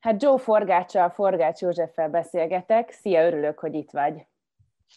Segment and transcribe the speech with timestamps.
[0.00, 2.90] Hát Joe Forgáccsal, Forgács Józseffel beszélgetek.
[2.90, 4.26] Szia, örülök, hogy itt vagy.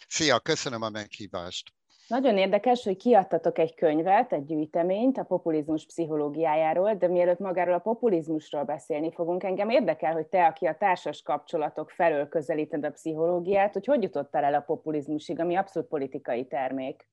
[0.07, 1.73] Szia, köszönöm a meghívást.
[2.07, 7.79] Nagyon érdekes, hogy kiadtatok egy könyvet, egy gyűjteményt a populizmus pszichológiájáról, de mielőtt magáról a
[7.79, 13.73] populizmusról beszélni fogunk, engem érdekel, hogy te, aki a társas kapcsolatok felől közelíted a pszichológiát,
[13.73, 17.07] hogy hogy jutottál el a populizmusig, ami abszolút politikai termék.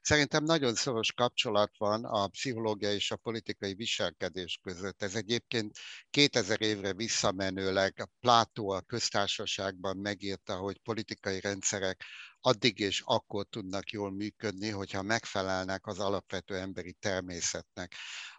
[0.00, 5.02] Szerintem nagyon szoros kapcsolat van a pszichológia és a politikai viselkedés között.
[5.02, 5.78] Ez egyébként
[6.10, 12.04] 2000 évre visszamenőleg Plátó a köztársaságban megírta, hogy politikai rendszerek
[12.40, 17.94] addig és akkor tudnak jól működni, hogyha megfelelnek az alapvető emberi természetnek.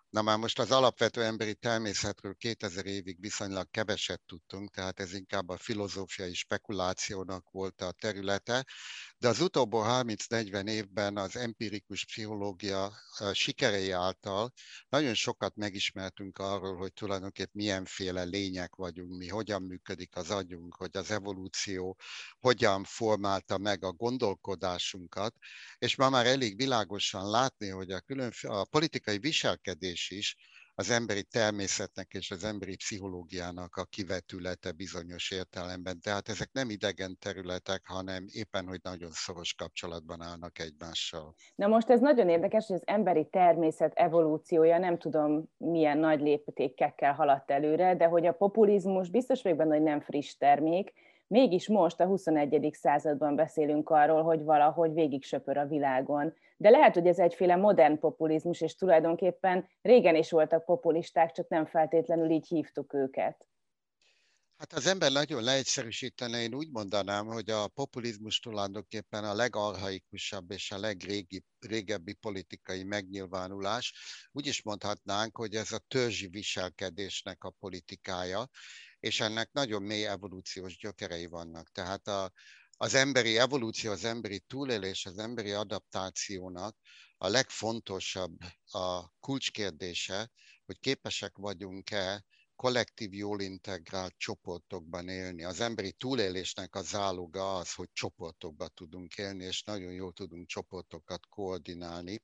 [0.09, 5.49] Na már most az alapvető emberi természetről 2000 évig viszonylag keveset tudtunk, tehát ez inkább
[5.49, 8.65] a filozófiai spekulációnak volt a területe,
[9.19, 12.93] de az utóbbi 30-40 évben az empirikus pszichológia
[13.33, 14.53] sikerei által
[14.89, 20.97] nagyon sokat megismertünk arról, hogy tulajdonképpen milyenféle lények vagyunk mi, hogyan működik az agyunk, hogy
[20.97, 21.97] az evolúció
[22.39, 25.35] hogyan formálta meg a gondolkodásunkat,
[25.77, 30.35] és ma már elég világosan látni, hogy a, különf- a politikai viselkedés is
[30.79, 35.99] az emberi természetnek és az emberi pszichológiának a kivetülete bizonyos értelemben.
[35.99, 41.35] Tehát ezek nem idegen területek, hanem éppen, hogy nagyon szoros kapcsolatban állnak egymással.
[41.55, 47.13] Na most ez nagyon érdekes, hogy az emberi természet evolúciója nem tudom milyen nagy léptékekkel
[47.13, 50.93] haladt előre, de hogy a populizmus biztos vagyok benne, hogy nem friss termék,
[51.27, 52.69] Mégis most a 21.
[52.73, 56.33] században beszélünk arról, hogy valahogy végig söpör a világon.
[56.57, 61.65] De lehet, hogy ez egyféle modern populizmus, és tulajdonképpen régen is voltak populisták, csak nem
[61.65, 63.47] feltétlenül így hívtuk őket.
[64.57, 70.71] Hát az ember nagyon leegyszerűsítene, én úgy mondanám, hogy a populizmus tulajdonképpen a legarhaikusabb és
[70.71, 73.93] a legrégebbi politikai megnyilvánulás.
[74.31, 78.45] Úgy is mondhatnánk, hogy ez a törzsi viselkedésnek a politikája,
[78.99, 81.71] és ennek nagyon mély evolúciós gyökerei vannak.
[81.71, 82.31] Tehát a,
[82.77, 86.77] az emberi evolúció, az emberi túlélés, az emberi adaptációnak
[87.17, 90.31] a legfontosabb a kulcskérdése,
[90.65, 92.25] hogy képesek vagyunk-e
[92.55, 95.43] kollektív, jól integrált csoportokban élni.
[95.43, 101.25] Az emberi túlélésnek a záloga az, hogy csoportokban tudunk élni, és nagyon jól tudunk csoportokat
[101.29, 102.21] koordinálni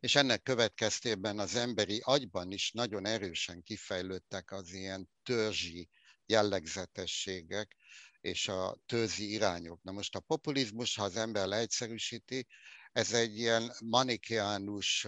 [0.00, 5.88] és ennek következtében az emberi agyban is nagyon erősen kifejlődtek az ilyen törzsi
[6.26, 7.76] jellegzetességek
[8.20, 9.82] és a törzsi irányok.
[9.82, 12.46] Na most a populizmus, ha az ember leegyszerűsíti,
[12.92, 15.06] ez egy ilyen manikiánus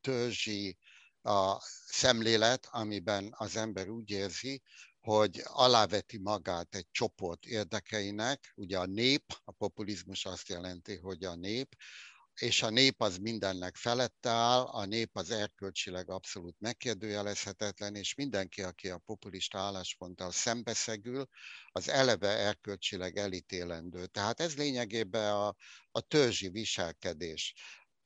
[0.00, 0.78] törzsi
[1.22, 4.62] a szemlélet, amiben az ember úgy érzi,
[5.00, 11.34] hogy aláveti magát egy csoport érdekeinek, ugye a nép, a populizmus azt jelenti, hogy a
[11.34, 11.76] nép,
[12.40, 18.62] és a nép az mindennek felette áll, a nép az erkölcsileg abszolút megkérdőjelezhetetlen, és mindenki,
[18.62, 21.26] aki a populista állásponttal szembeszegül,
[21.72, 24.06] az eleve erkölcsileg elítélendő.
[24.06, 25.54] Tehát ez lényegében a,
[25.90, 27.54] a törzsi viselkedés.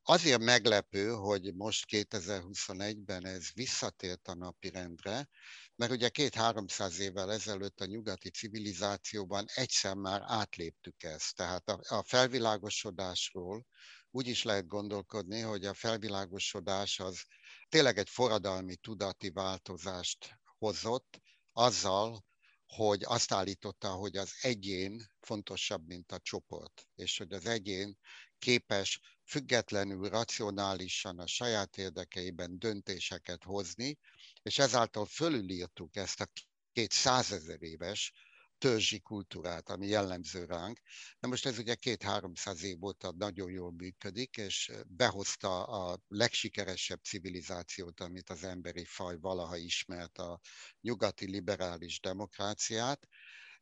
[0.02, 5.28] Azért meglepő, hogy most 2021-ben ez visszatért a napirendre,
[5.76, 11.36] mert ugye két-háromszáz évvel ezelőtt a nyugati civilizációban egyszer már átléptük ezt.
[11.36, 13.66] Tehát a, a felvilágosodásról
[14.10, 17.22] úgy is lehet gondolkodni, hogy a felvilágosodás az
[17.68, 21.20] tényleg egy forradalmi tudati változást hozott,
[21.52, 22.24] azzal,
[22.66, 27.98] hogy azt állította, hogy az egyén fontosabb, mint a csoport, és hogy az egyén
[28.38, 33.98] képes függetlenül, racionálisan a saját érdekeiben döntéseket hozni,
[34.44, 36.26] és ezáltal fölülírtuk ezt a
[36.72, 38.12] két százezer éves
[38.58, 40.80] törzsi kultúrát, ami jellemző ránk.
[41.18, 48.00] Na most ez ugye két-háromszáz év óta nagyon jól működik, és behozta a legsikeresebb civilizációt,
[48.00, 50.40] amit az emberi faj valaha ismert, a
[50.80, 53.08] nyugati liberális demokráciát,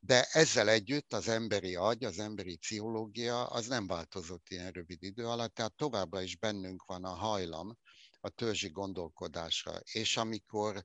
[0.00, 5.26] de ezzel együtt az emberi agy, az emberi pszichológia az nem változott ilyen rövid idő
[5.26, 7.78] alatt, tehát továbbra is bennünk van a hajlam
[8.24, 9.72] a törzsi gondolkodásra.
[9.92, 10.84] És amikor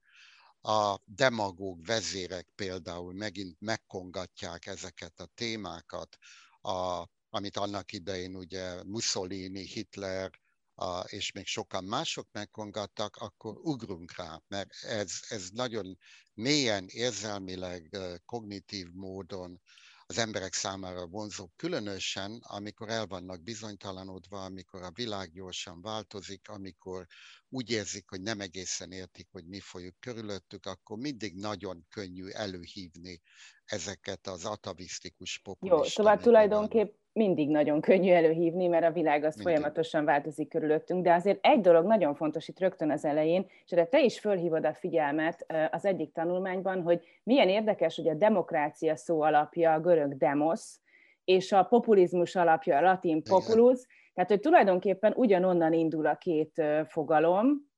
[0.61, 6.17] a demagóg vezérek például megint megkongatják ezeket a témákat,
[6.61, 10.31] a, amit annak idején ugye Mussolini, Hitler,
[10.75, 15.97] a, és még sokan mások megkongattak, akkor ugrunk rá, mert ez, ez nagyon
[16.33, 19.61] mélyen, érzelmileg, kognitív módon
[20.09, 27.05] az emberek számára vonzó, különösen, amikor el vannak bizonytalanodva, amikor a világ gyorsan változik, amikor
[27.49, 33.21] úgy érzik, hogy nem egészen értik, hogy mi folyik körülöttük, akkor mindig nagyon könnyű előhívni
[33.65, 35.77] ezeket az atavisztikus populista.
[35.77, 39.53] Jó, szóval tulajdonképp, mindig nagyon könnyű előhívni, mert a világ az mindig.
[39.53, 43.85] folyamatosan változik körülöttünk, de azért egy dolog nagyon fontos itt rögtön az elején, és erre
[43.85, 49.21] te is fölhívod a figyelmet az egyik tanulmányban, hogy milyen érdekes, hogy a demokrácia szó
[49.21, 50.75] alapja a görög demos,
[51.23, 54.11] és a populizmus alapja a latin populus, Igen.
[54.13, 57.69] tehát hogy tulajdonképpen ugyanonnan indul a két fogalom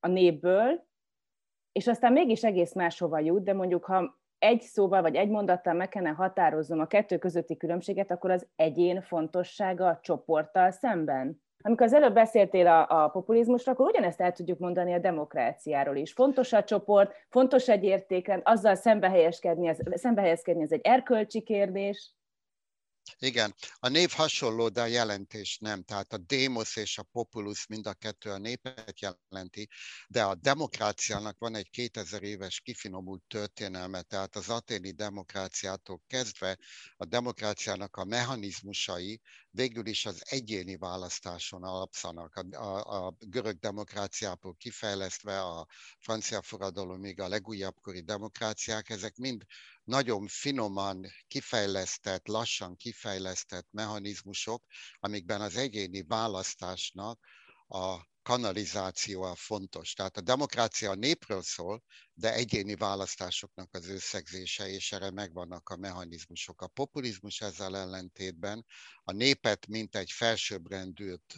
[0.00, 0.84] a népből,
[1.72, 5.88] és aztán mégis egész máshova jut, de mondjuk ha egy szóval vagy egy mondattal meg
[5.88, 11.44] kellene határoznom a kettő közötti különbséget, akkor az egyén fontossága a csoporttal szemben.
[11.62, 16.12] Amikor az előbb beszéltél a, a populizmusról, akkor ugyanezt el tudjuk mondani a demokráciáról is.
[16.12, 22.15] Fontos a csoport, fontos egy értékrend, azzal szembehelyezkedni, ez, szembehelyezkedni ez egy erkölcsi kérdés.
[23.18, 25.82] Igen, a név hasonló, de a jelentés nem.
[25.82, 29.68] Tehát a démosz és a populus mind a kettő a népet jelenti,
[30.08, 36.58] de a demokráciának van egy 2000 éves kifinomult történelme, tehát az aténi demokráciától kezdve
[36.96, 39.20] a demokráciának a mechanizmusai
[39.56, 42.34] végül is az egyéni választáson alapszanak.
[42.34, 45.66] A, a, a görög demokráciából kifejlesztve a
[45.98, 49.44] francia forradalomig a legújabb kori demokráciák, ezek mind
[49.84, 54.62] nagyon finoman kifejlesztett, lassan kifejlesztett mechanizmusok,
[54.98, 57.18] amikben az egyéni választásnak
[57.66, 59.92] a kanalizáció a fontos.
[59.92, 61.82] Tehát a demokrácia a népről szól,
[62.14, 66.60] de egyéni választásoknak az összegzése, és erre megvannak a mechanizmusok.
[66.60, 68.64] A populizmus ezzel ellentétben
[69.02, 71.32] a népet mint egy felsőbbrendült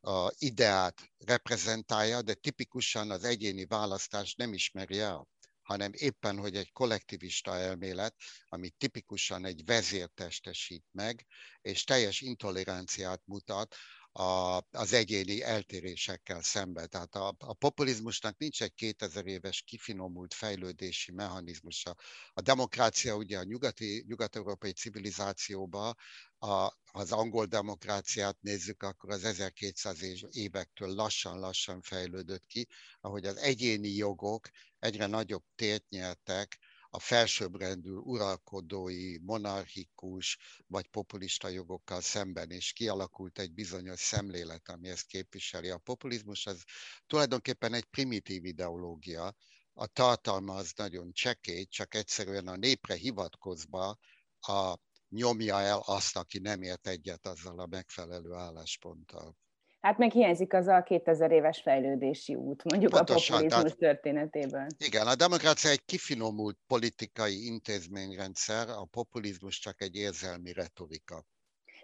[0.00, 5.28] a ideát reprezentálja, de tipikusan az egyéni választás nem ismeri el
[5.70, 8.14] hanem éppen, hogy egy kollektivista elmélet,
[8.48, 11.26] ami tipikusan egy vezér testesít meg,
[11.60, 13.74] és teljes intoleranciát mutat
[14.12, 16.88] a, az egyéni eltérésekkel szemben.
[16.88, 21.96] Tehát a, a populizmusnak nincs egy 2000 éves kifinomult fejlődési mechanizmusa.
[22.32, 25.94] A demokrácia ugye a nyugati, nyugat-európai civilizációban
[26.38, 29.98] a, az angol demokráciát nézzük, akkor az 1200
[30.30, 32.68] évektől lassan-lassan fejlődött ki,
[33.00, 34.48] ahogy az egyéni jogok
[34.78, 36.58] egyre nagyobb tért nyertek
[36.92, 45.06] a felsőbbrendű uralkodói, monarchikus vagy populista jogokkal szemben, és kialakult egy bizonyos szemlélet, ami ezt
[45.06, 45.68] képviseli.
[45.70, 46.64] A populizmus az
[47.06, 49.34] tulajdonképpen egy primitív ideológia,
[49.72, 53.98] a tartalma az nagyon csekély, csak egyszerűen a népre hivatkozva
[54.40, 54.78] a
[55.08, 59.36] nyomja el azt, aki nem ért egyet azzal a megfelelő állásponttal.
[59.80, 64.66] Hát meg hiányzik az a 2000 éves fejlődési út, mondjuk Pontosan, a populizmus tehát, történetében.
[64.78, 71.24] Igen, a demokrácia egy kifinomult politikai intézményrendszer, a populizmus csak egy érzelmi retorika.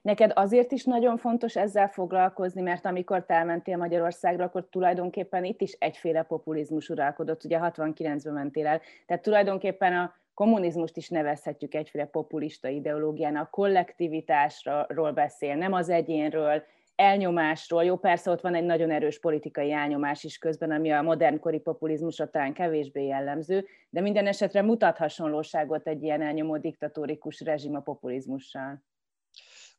[0.03, 5.61] Neked azért is nagyon fontos ezzel foglalkozni, mert amikor te elmentél Magyarországra, akkor tulajdonképpen itt
[5.61, 12.05] is egyféle populizmus uralkodott, ugye 69-ben mentél el, tehát tulajdonképpen a kommunizmust is nevezhetjük egyféle
[12.05, 16.63] populista ideológiának, kollektivitásról beszél, nem az egyénről,
[16.97, 17.85] elnyomásról.
[17.85, 22.31] Jó, persze ott van egy nagyon erős politikai elnyomás is közben, ami a modernkori populizmusra
[22.31, 28.83] talán kevésbé jellemző, de minden esetre mutat hasonlóságot egy ilyen elnyomó diktatórikus rezsim a populizmussal.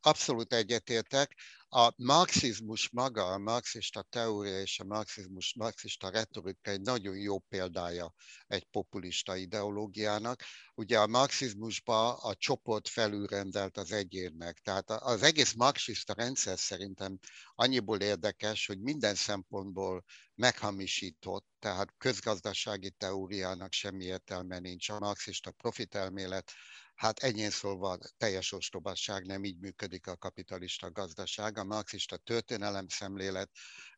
[0.02, 1.36] Abszolút egyetértek.
[1.69, 8.14] A marxizmus maga, a marxista teória és a marxizmus, marxista retorika egy nagyon jó példája
[8.48, 10.44] egy populista ideológiának.
[10.75, 14.60] Ugye a marxizmusban a csoport felülrendelt az egyénnek.
[14.60, 17.19] Tehát az egész marxista rendszer szerintem
[17.56, 20.04] annyiból érdekes, hogy minden szempontból
[20.36, 24.90] meghamisított, tehát közgazdasági teóriának semmi értelme nincs.
[24.90, 26.52] A marxista profitelmélet
[26.97, 31.57] Hát enyém szólva teljes ostobasság, nem így működik a kapitalista gazdaság.
[31.57, 33.49] A marxista történelem szemlélet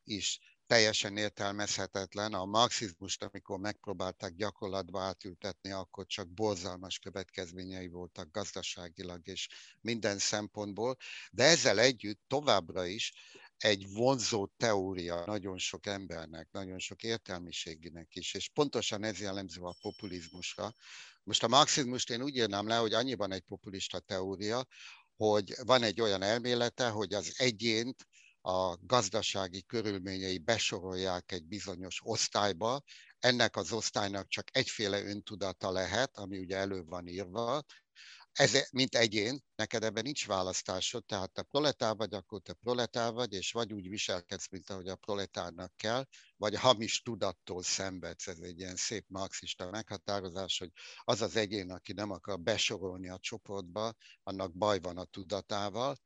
[0.04, 2.32] is teljesen értelmezhetetlen.
[2.32, 9.48] A marxizmust, amikor megpróbálták gyakorlatba átültetni, akkor csak borzalmas következményei voltak gazdaságilag és
[9.80, 10.96] minden szempontból,
[11.30, 13.12] de ezzel együtt továbbra is
[13.56, 19.76] egy vonzó teória nagyon sok embernek, nagyon sok értelmiséginek is, és pontosan ez jellemző a
[19.80, 20.74] populizmusra,
[21.22, 24.66] most a marxizmust én úgy írnám le, hogy annyiban egy populista teória,
[25.16, 28.06] hogy van egy olyan elmélete, hogy az egyént
[28.40, 32.82] a gazdasági körülményei besorolják egy bizonyos osztályba,
[33.18, 37.62] ennek az osztálynak csak egyféle öntudata lehet, ami ugye elő van írva,
[38.32, 43.32] ez, mint egyén, neked ebben nincs választásod, tehát te proletár vagy, akkor te proletár vagy,
[43.32, 46.06] és vagy úgy viselkedsz, mint ahogy a proletárnak kell,
[46.36, 48.26] vagy hamis tudattól szenvedsz.
[48.26, 50.70] Ez egy ilyen szép marxista meghatározás, hogy
[51.04, 55.96] az az egyén, aki nem akar besorolni a csoportba, annak baj van a tudatával,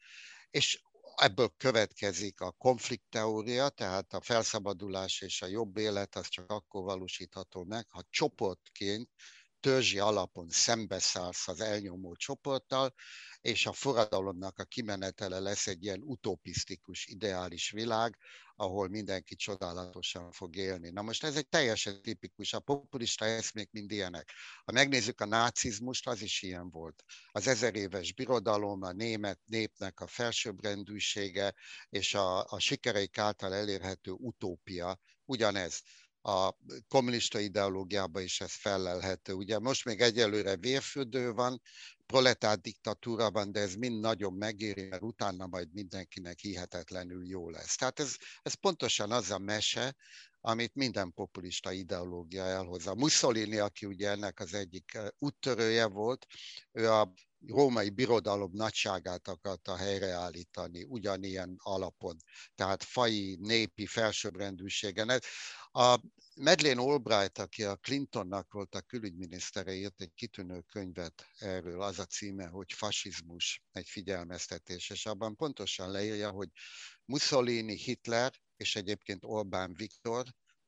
[0.50, 0.83] és
[1.16, 7.64] ebből következik a konfliktteória, tehát a felszabadulás és a jobb élet az csak akkor valósítható
[7.64, 9.11] meg, ha csoportként
[9.64, 12.94] törzsi alapon szembeszállsz az elnyomó csoporttal,
[13.40, 18.18] és a forradalomnak a kimenetele lesz egy ilyen utopisztikus, ideális világ,
[18.56, 20.90] ahol mindenki csodálatosan fog élni.
[20.90, 24.33] Na most ez egy teljesen tipikus, a populista eszmék mind ilyenek.
[24.64, 27.04] Ha megnézzük a nácizmust, az is ilyen volt.
[27.33, 31.54] Az ezer éves birodalom, a német népnek a felsőbbrendűsége
[31.88, 35.83] és a, a sikereik által elérhető utópia ugyanez
[36.26, 36.57] a
[36.88, 39.33] kommunista ideológiában is ez felelhető.
[39.33, 41.61] Ugye most még egyelőre vérfürdő van,
[42.07, 47.76] proletár diktatúra van, de ez mind nagyon megéri, mert utána majd mindenkinek hihetetlenül jó lesz.
[47.76, 49.97] Tehát ez, ez pontosan az a mese,
[50.40, 52.95] amit minden populista ideológia elhozza.
[52.95, 56.26] Mussolini, aki ugye ennek az egyik eh, úttörője volt,
[56.73, 57.12] ő a
[57.46, 62.16] római birodalom nagyságát akarta helyreállítani ugyanilyen alapon,
[62.54, 65.20] tehát fai, népi felsőbbrendűségen.
[65.72, 66.00] A
[66.36, 72.04] Madeleine Albright, aki a Clintonnak volt a külügyminisztere, írt egy kitűnő könyvet erről, az a
[72.04, 76.48] címe, hogy fasizmus, egy figyelmeztetés, és abban pontosan leírja, hogy
[77.04, 80.24] Mussolini, Hitler és egyébként Orbán Viktor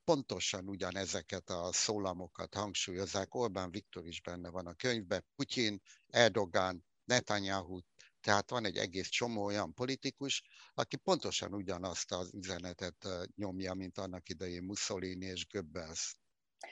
[0.07, 3.35] pontosan ugyanezeket a szólamokat hangsúlyozzák.
[3.35, 7.79] Orbán Viktor is benne van a könyvben, Putyin, Erdogan, Netanyahu,
[8.21, 10.43] tehát van egy egész csomó olyan politikus,
[10.75, 12.97] aki pontosan ugyanazt az üzenetet
[13.37, 16.17] nyomja, mint annak idején Mussolini és Goebbels.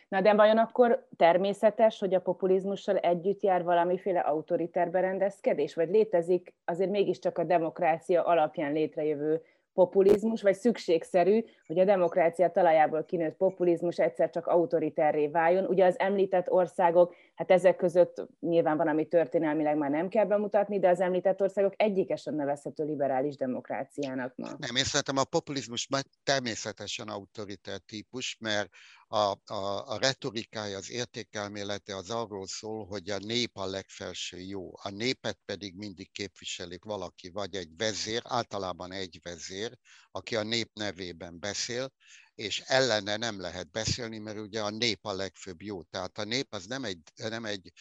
[0.08, 6.54] Na de vajon akkor természetes, hogy a populizmussal együtt jár valamiféle autoriter berendezkedés, vagy létezik
[6.64, 9.42] azért mégiscsak a demokrácia alapján létrejövő
[9.74, 15.64] populizmus, vagy szükségszerű, hogy a demokrácia talajából kinőtt populizmus egyszer csak autoritárré váljon.
[15.64, 20.78] Ugye az említett országok, hát ezek között nyilván van, ami történelmileg már nem kell bemutatni,
[20.78, 24.48] de az említett országok egyike sem nevezhető liberális demokráciának ma.
[24.58, 25.88] Nem, én szerintem a populizmus
[26.22, 28.68] természetesen autoritár típus, mert
[29.06, 34.70] a, a, a retorikája, az értékelmélete az arról szól, hogy a nép a legfelső jó.
[34.82, 39.78] A népet pedig mindig képviselik valaki, vagy egy vezér, általában egy vezér,
[40.10, 41.92] aki a nép nevében beszél,
[42.34, 45.82] és ellene nem lehet beszélni, mert ugye a nép a legfőbb jó.
[45.82, 47.72] Tehát a nép az nem egy, nem egy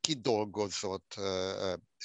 [0.00, 1.14] kidolgozott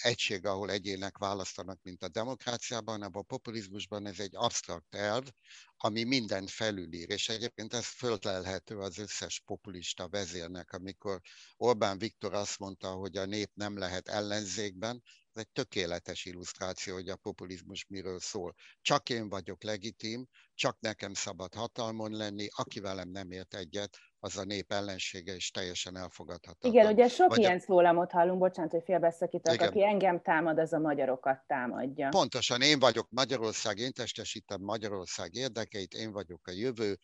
[0.02, 5.24] egység, ahol egyének választanak, mint a demokráciában, hanem a populizmusban ez egy absztrakt elv,
[5.78, 11.22] ami minden felülír, és egyébként ez föltelhető az összes populista vezérnek, amikor
[11.58, 15.04] Orbán Viktor azt mondta, hogy a nép nem lehet ellenzékben,
[15.36, 18.54] ez egy tökéletes illusztráció, hogy a populizmus miről szól.
[18.82, 24.38] Csak én vagyok legitim, csak nekem szabad hatalmon lenni, aki velem nem ért egyet, az
[24.38, 26.72] a nép ellensége, és teljesen elfogadhatatlan.
[26.72, 27.60] Igen, ugye sok Vagy ilyen a...
[27.60, 32.10] szólamot hallunk, bocsánat, hogy félbeszakítok, aki engem támad, az a magyarokat támadja.
[32.10, 36.98] Pontosan, én vagyok Magyarország, én testesítem Magyarország érdekeit, én vagyok a jövő.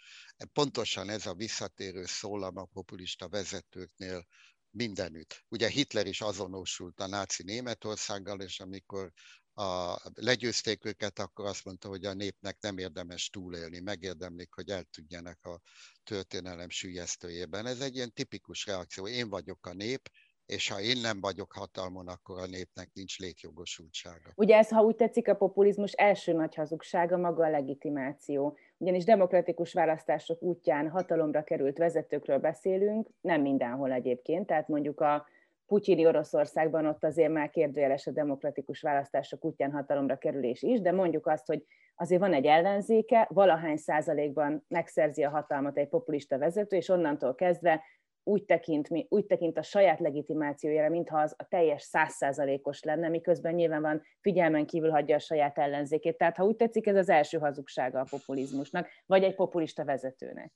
[0.53, 4.25] Pontosan ez a visszatérő szólam a populista vezetőknél
[4.71, 5.45] mindenütt.
[5.49, 9.11] Ugye Hitler is azonosult a náci Németországgal, és amikor
[9.53, 15.45] a, legyőzték őket, akkor azt mondta, hogy a népnek nem érdemes túlélni, megérdemlik, hogy eltűnjenek
[15.45, 15.61] a
[16.03, 17.65] történelem sülyeztőjében.
[17.65, 19.07] Ez egy ilyen tipikus reakció.
[19.07, 20.09] Én vagyok a nép,
[20.45, 24.31] és ha én nem vagyok hatalmon, akkor a népnek nincs létjogosultsága.
[24.35, 28.57] Ugye ez, ha úgy tetszik, a populizmus első nagy hazugsága maga a legitimáció.
[28.81, 35.25] Ugyanis demokratikus választások útján hatalomra került vezetőkről beszélünk, nem mindenhol egyébként, tehát mondjuk a
[35.65, 41.27] putyini Oroszországban ott azért már kérdőjeles a demokratikus választások útján hatalomra kerülés is, de mondjuk
[41.27, 46.89] azt, hogy azért van egy ellenzéke, valahány százalékban megszerzi a hatalmat egy populista vezető, és
[46.89, 47.81] onnantól kezdve
[48.23, 53.81] úgy tekint, úgy tekint a saját legitimációjára, mintha az a teljes százszázalékos lenne, miközben nyilván
[53.81, 56.17] van figyelmen kívül hagyja a saját ellenzékét.
[56.17, 60.53] Tehát ha úgy tetszik, ez az első hazugsága a populizmusnak, vagy egy populista vezetőnek.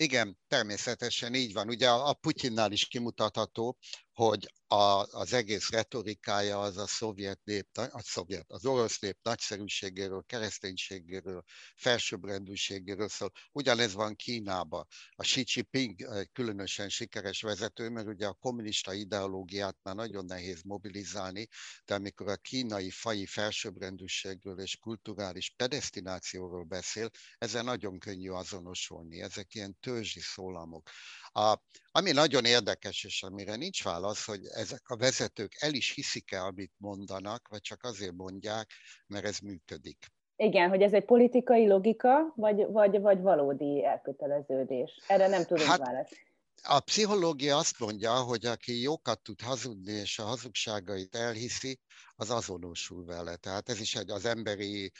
[0.00, 1.68] Igen, természetesen így van.
[1.68, 3.78] Ugye a Putyinnál is kimutatható,
[4.12, 10.24] hogy a, az egész retorikája az a szovjet nép, a szovjet, az orosz nép nagyszerűségéről,
[10.26, 11.42] kereszténységéről,
[11.76, 13.32] felsőbbrendűségéről szól.
[13.52, 14.86] Ugyanez van Kínában.
[15.10, 21.48] A Xi Jinping különösen sikeres vezető, mert ugye a kommunista ideológiát már nagyon nehéz mobilizálni,
[21.84, 29.20] de amikor a kínai fai felsőbbrendűségről és kulturális pedestinációról beszél, ezzel nagyon könnyű azonosulni.
[29.22, 30.90] Ezek ilyen törzsi szólamok.
[31.32, 31.56] A,
[31.90, 36.72] ami nagyon érdekes, és amire nincs válasz, hogy ezek a vezetők el is hiszik-e, amit
[36.76, 38.70] mondanak, vagy csak azért mondják,
[39.06, 40.06] mert ez működik.
[40.36, 44.90] Igen, hogy ez egy politikai logika, vagy, vagy, vagy valódi elköteleződés.
[45.06, 46.26] Erre nem tudunk hát, választ.
[46.62, 51.78] A pszichológia azt mondja, hogy aki jókat tud hazudni, és a hazugságait elhiszi,
[52.16, 53.36] az azonosul vele.
[53.36, 54.92] Tehát ez is egy az emberi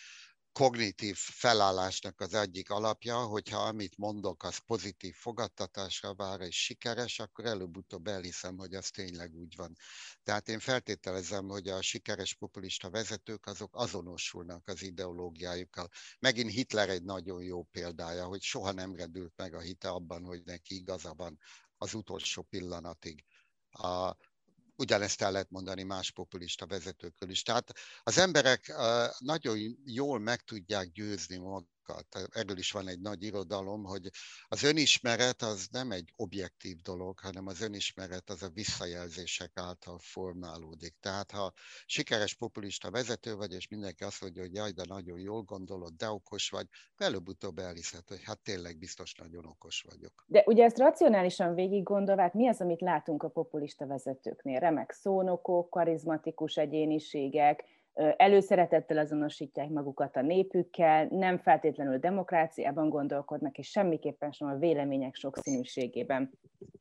[0.52, 7.44] kognitív felállásnak az egyik alapja, hogyha amit mondok, az pozitív fogadtatásra vár és sikeres, akkor
[7.44, 9.72] előbb-utóbb elhiszem, hogy az tényleg úgy van.
[10.22, 15.88] Tehát én feltételezem, hogy a sikeres populista vezetők azok azonosulnak az ideológiájukkal.
[16.18, 20.42] Megint Hitler egy nagyon jó példája, hogy soha nem redült meg a hite abban, hogy
[20.44, 21.38] neki igaza van
[21.76, 23.24] az utolsó pillanatig.
[23.70, 24.16] A,
[24.78, 27.42] ugyanezt el lehet mondani más populista vezetőkről is.
[27.42, 28.74] Tehát az emberek
[29.18, 31.76] nagyon jól meg tudják győzni magukat.
[32.30, 34.08] Erről is van egy nagy irodalom, hogy
[34.48, 40.94] az önismeret az nem egy objektív dolog, hanem az önismeret az a visszajelzések által formálódik.
[41.00, 41.52] Tehát ha
[41.86, 46.10] sikeres populista vezető vagy, és mindenki azt mondja, hogy jaj, de nagyon jól gondolod, de
[46.10, 46.66] okos vagy,
[46.96, 50.24] előbb-utóbb elhiszed, hogy hát tényleg biztos nagyon okos vagyok.
[50.26, 54.58] De ugye ezt racionálisan végig gondolva, hát mi az, amit látunk a populista vezetőknél?
[54.58, 57.64] Remek szónokok, karizmatikus egyéniségek,
[58.16, 66.30] előszeretettel azonosítják magukat a népükkel, nem feltétlenül demokráciában gondolkodnak, és semmiképpen sem a vélemények sokszínűségében.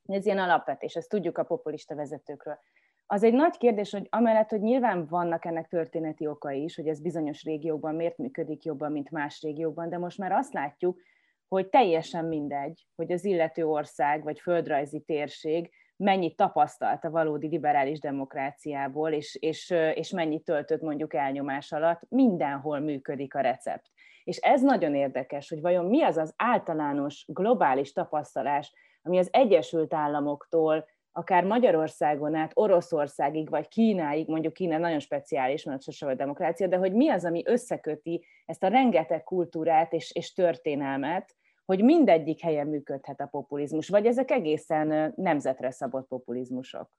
[0.06, 2.60] Ez ilyen alapvetés, ezt tudjuk a populista vezetőkről.
[3.06, 7.02] Az egy nagy kérdés, hogy amellett, hogy nyilván vannak ennek történeti okai is, hogy ez
[7.02, 11.00] bizonyos régiókban miért működik jobban, mint más régiókban, de most már azt látjuk,
[11.48, 18.00] hogy teljesen mindegy, hogy az illető ország vagy földrajzi térség mennyit tapasztalt a valódi liberális
[18.00, 23.92] demokráciából, és, és, és mennyit töltött mondjuk elnyomás alatt, mindenhol működik a recept.
[24.24, 29.94] És ez nagyon érdekes, hogy vajon mi az az általános globális tapasztalás, ami az Egyesült
[29.94, 36.68] Államoktól, akár Magyarországon át Oroszországig, vagy Kínáig, mondjuk Kína nagyon speciális, mert sose volt demokrácia,
[36.68, 41.36] de hogy mi az, ami összeköti ezt a rengeteg kultúrát és, és történelmet,
[41.68, 46.90] hogy mindegyik helyen működhet a populizmus, vagy ezek egészen nemzetre szabott populizmusok?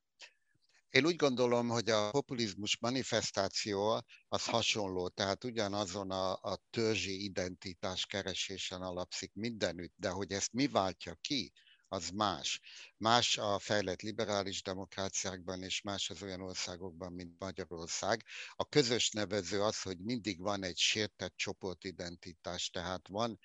[0.90, 8.06] Én úgy gondolom, hogy a populizmus manifestáció az hasonló, tehát ugyanazon a, a törzsi identitás
[8.06, 11.52] keresésen alapszik mindenütt, de hogy ezt mi váltja ki,
[11.88, 12.60] az más.
[12.96, 18.24] Más a fejlett liberális demokráciákban, és más az olyan országokban, mint Magyarország.
[18.56, 23.38] A közös nevező az, hogy mindig van egy sértett csoportidentitás, tehát van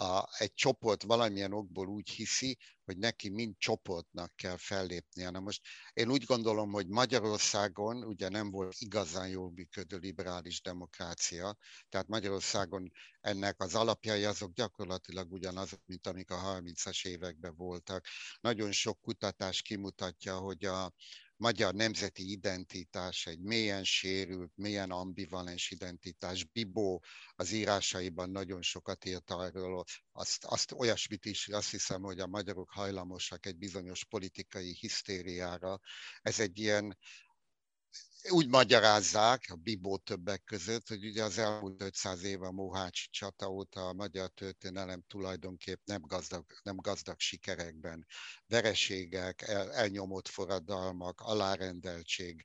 [0.00, 5.30] a, egy csoport valamilyen okból úgy hiszi, hogy neki mind csoportnak kell fellépnie.
[5.30, 11.56] Na most én úgy gondolom, hogy Magyarországon ugye nem volt igazán jól működő liberális demokrácia,
[11.88, 18.06] tehát Magyarországon ennek az alapjai azok gyakorlatilag ugyanazok, mint amik a 30-as években voltak.
[18.40, 20.92] Nagyon sok kutatás kimutatja, hogy a,
[21.40, 26.44] magyar nemzeti identitás egy mélyen sérült, mélyen ambivalens identitás.
[26.44, 27.02] Bibó
[27.34, 32.70] az írásaiban nagyon sokat írt arról, azt, azt olyasmit is, azt hiszem, hogy a magyarok
[32.70, 35.80] hajlamosak egy bizonyos politikai hisztériára.
[36.22, 36.96] Ez egy ilyen
[38.28, 43.48] úgy magyarázzák, a Bibó többek között, hogy ugye az elmúlt 500 év a Mohácsi csata
[43.50, 48.06] óta a magyar történelem tulajdonképp nem gazdag, nem gazdag sikerekben,
[48.46, 52.44] vereségek, el, elnyomott forradalmak, alárendeltség,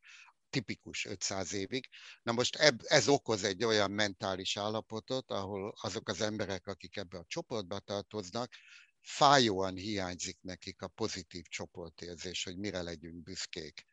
[0.49, 1.89] tipikus 500 évig.
[2.23, 7.17] Na most eb, ez okoz egy olyan mentális állapotot, ahol azok az emberek, akik ebbe
[7.17, 8.53] a csoportba tartoznak,
[9.01, 13.85] fájóan hiányzik nekik a pozitív csoportérzés, hogy mire legyünk büszkék.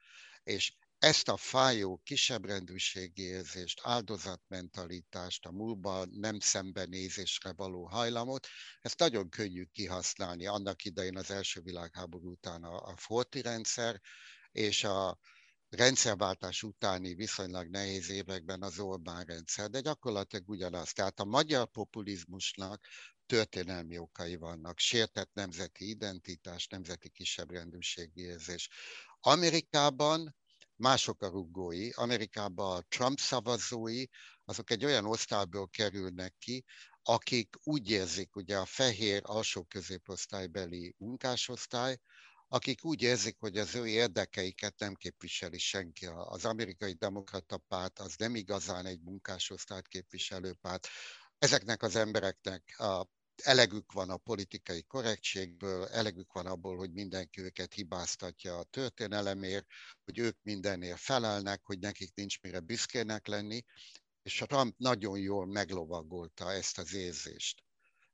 [0.43, 8.47] És ezt a fájó kisebbrendűségi érzést, áldozatmentalitást, a múltban nem szembenézésre való hajlamot,
[8.81, 10.47] ezt nagyon könnyű kihasználni.
[10.47, 14.01] Annak idején az első világháború után a, a Forti rendszer,
[14.53, 15.19] és a
[15.69, 20.93] rendszerváltás utáni viszonylag nehéz években az Orbán rendszer, de gyakorlatilag ugyanaz.
[20.93, 22.87] Tehát a magyar populizmusnak
[23.27, 28.69] történelmi okai vannak, sértett nemzeti identitás, nemzeti kisebbrendűségi érzés.
[29.21, 30.35] Amerikában
[30.77, 31.91] mások a rugói.
[31.91, 34.05] Amerikában a Trump szavazói,
[34.45, 36.65] azok egy olyan osztályból kerülnek ki,
[37.03, 41.99] akik úgy érzik, ugye a fehér alsó középosztálybeli munkásosztály,
[42.49, 46.07] akik úgy érzik, hogy az ő érdekeiket nem képviseli senki.
[46.07, 50.89] Az amerikai demokrata párt az nem igazán egy munkásosztályt képviselő párt.
[51.39, 57.75] Ezeknek az embereknek a elegük van a politikai korrektségből, elegük van abból, hogy mindenki őket
[57.75, 59.67] hibáztatja a történelemért,
[60.05, 63.65] hogy ők mindenért felelnek, hogy nekik nincs mire büszkének lenni,
[64.23, 67.63] és a Trump nagyon jól meglovagolta ezt az érzést.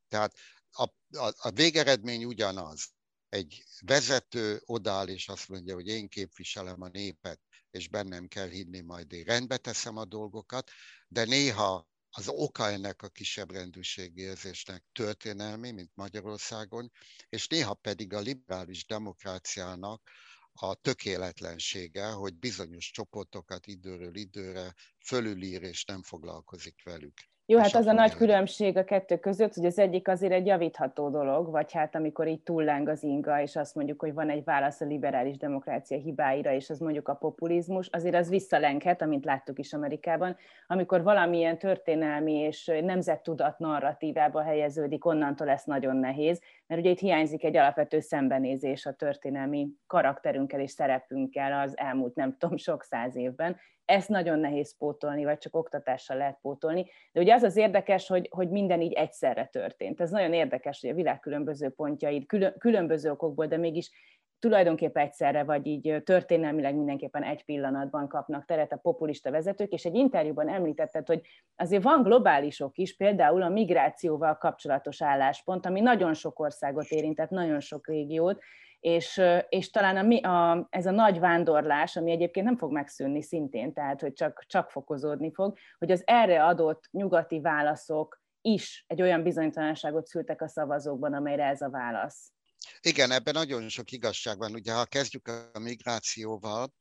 [0.08, 0.34] Tehát
[0.70, 0.82] a,
[1.18, 2.96] a, a végeredmény ugyanaz.
[3.28, 8.80] Egy vezető odáll és azt mondja, hogy én képviselem a népet, és bennem kell hinni,
[8.80, 10.70] majd én rendbe teszem a dolgokat,
[11.08, 16.92] de néha az oka ennek a kisebb rendőrségérzésnek történelmi, mint Magyarországon,
[17.28, 20.10] és néha pedig a liberális demokráciának
[20.52, 27.20] a tökéletlensége, hogy bizonyos csoportokat időről időre fölülír és nem foglalkozik velük.
[27.50, 31.08] Jó, hát az a nagy különbség a kettő között, hogy az egyik azért egy javítható
[31.08, 34.80] dolog, vagy hát amikor így túlláng az inga, és azt mondjuk, hogy van egy válasz
[34.80, 39.72] a liberális demokrácia hibáira, és az mondjuk a populizmus, azért az visszalenkhet, amint láttuk is
[39.72, 46.98] Amerikában, amikor valamilyen történelmi és nemzettudat narratívába helyeződik, onnantól lesz nagyon nehéz, mert ugye itt
[46.98, 53.16] hiányzik egy alapvető szembenézés a történelmi karakterünkkel és szerepünkkel az elmúlt nem tudom sok száz
[53.16, 56.86] évben, ezt nagyon nehéz pótolni, vagy csak oktatással lehet pótolni.
[57.12, 60.00] De ugye az az érdekes, hogy, hogy minden így egyszerre történt.
[60.00, 63.90] Ez nagyon érdekes, hogy a világ különböző pontjaid, külön, különböző okokból, de mégis
[64.38, 69.94] tulajdonképpen egyszerre, vagy így történelmileg mindenképpen egy pillanatban kapnak teret a populista vezetők, és egy
[69.94, 71.20] interjúban említetted, hogy
[71.56, 77.60] azért van globálisok is, például a migrációval kapcsolatos álláspont, ami nagyon sok országot érintett, nagyon
[77.60, 78.42] sok régiót,
[78.80, 83.72] és, és talán a, a, ez a nagy vándorlás, ami egyébként nem fog megszűnni szintén,
[83.72, 89.22] tehát hogy csak, csak fokozódni fog, hogy az erre adott nyugati válaszok is egy olyan
[89.22, 92.32] bizonytalanságot szültek a szavazókban, amelyre ez a válasz.
[92.80, 94.54] Igen, ebben nagyon sok igazság van.
[94.54, 96.72] Ugye, ha kezdjük a migrációval,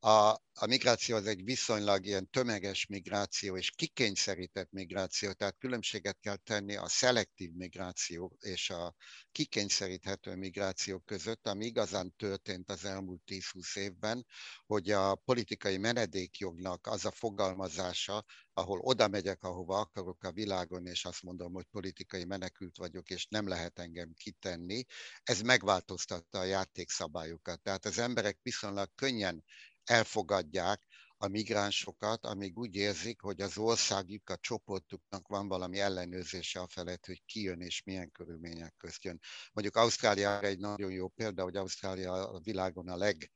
[0.00, 6.36] a, a migráció az egy viszonylag ilyen tömeges migráció és kikényszerített migráció, tehát különbséget kell
[6.36, 8.94] tenni a szelektív migráció és a
[9.32, 14.26] kikényszeríthető migráció között, ami igazán történt az elmúlt 10-20 évben,
[14.66, 21.04] hogy a politikai menedékjognak az a fogalmazása, ahol oda megyek, ahova akarok a világon, és
[21.04, 24.84] azt mondom, hogy politikai menekült vagyok, és nem lehet engem kitenni,
[25.22, 27.62] ez megváltoztatta a játékszabályokat.
[27.62, 29.44] Tehát az emberek viszonylag könnyen
[29.88, 30.82] elfogadják
[31.20, 37.06] a migránsokat, amíg úgy érzik, hogy az országjuk, a csoportuknak van valami ellenőrzése a felett,
[37.06, 39.20] hogy ki jön és milyen körülmények közt jön.
[39.52, 43.30] Mondjuk Ausztráliára egy nagyon jó példa, hogy Ausztrália a világon a leg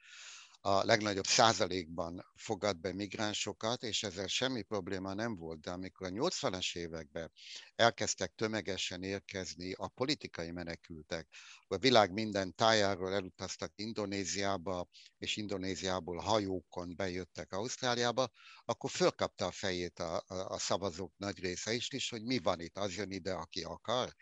[0.64, 6.10] a legnagyobb százalékban fogad be migránsokat, és ezzel semmi probléma nem volt, de amikor a
[6.10, 7.32] 80-as években
[7.74, 11.28] elkezdtek tömegesen érkezni a politikai menekültek,
[11.68, 18.30] a világ minden tájáról elutaztak Indonéziába, és Indonéziából hajókon bejöttek Ausztráliába,
[18.64, 22.60] akkor fölkapta a fejét a, a, a szavazók nagy része is, is, hogy mi van
[22.60, 24.14] itt, az jön ide, aki akar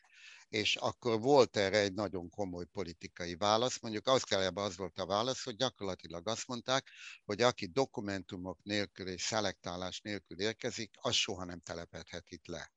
[0.50, 3.80] és akkor volt erre egy nagyon komoly politikai válasz.
[3.80, 6.88] Mondjuk Ausztráliában az volt a válasz, hogy gyakorlatilag azt mondták,
[7.24, 12.72] hogy aki dokumentumok nélkül és szelektálás nélkül érkezik, az soha nem telepedhet itt le.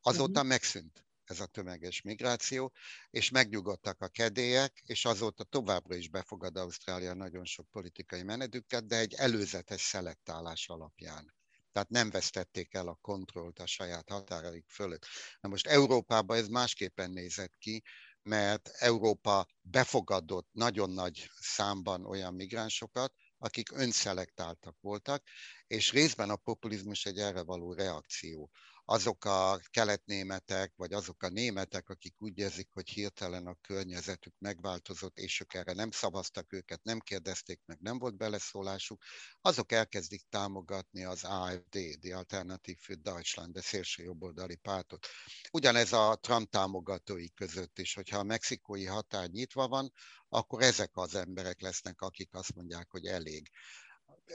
[0.00, 0.46] Azóta uh-huh.
[0.46, 2.72] megszűnt ez a tömeges migráció,
[3.10, 8.96] és megnyugodtak a kedélyek, és azóta továbbra is befogad Ausztrália nagyon sok politikai menedüket, de
[8.96, 11.35] egy előzetes szelektálás alapján
[11.76, 15.06] tehát nem vesztették el a kontrollt a saját határaik fölött.
[15.40, 17.82] Na most Európában ez másképpen nézett ki,
[18.22, 25.22] mert Európa befogadott nagyon nagy számban olyan migránsokat, akik önszelektáltak voltak,
[25.66, 28.50] és részben a populizmus egy erre való reakció
[28.88, 35.18] azok a keletnémetek, vagy azok a németek, akik úgy érzik, hogy hirtelen a környezetük megváltozott,
[35.18, 39.02] és ők erre nem szavaztak őket, nem kérdezték meg, nem volt beleszólásuk,
[39.40, 45.06] azok elkezdik támogatni az AfD, the Alternative für Deutschland, de szélső jobboldali pártot.
[45.52, 49.92] Ugyanez a Trump támogatói között is, hogyha a mexikói határ nyitva van,
[50.28, 53.50] akkor ezek az emberek lesznek, akik azt mondják, hogy elég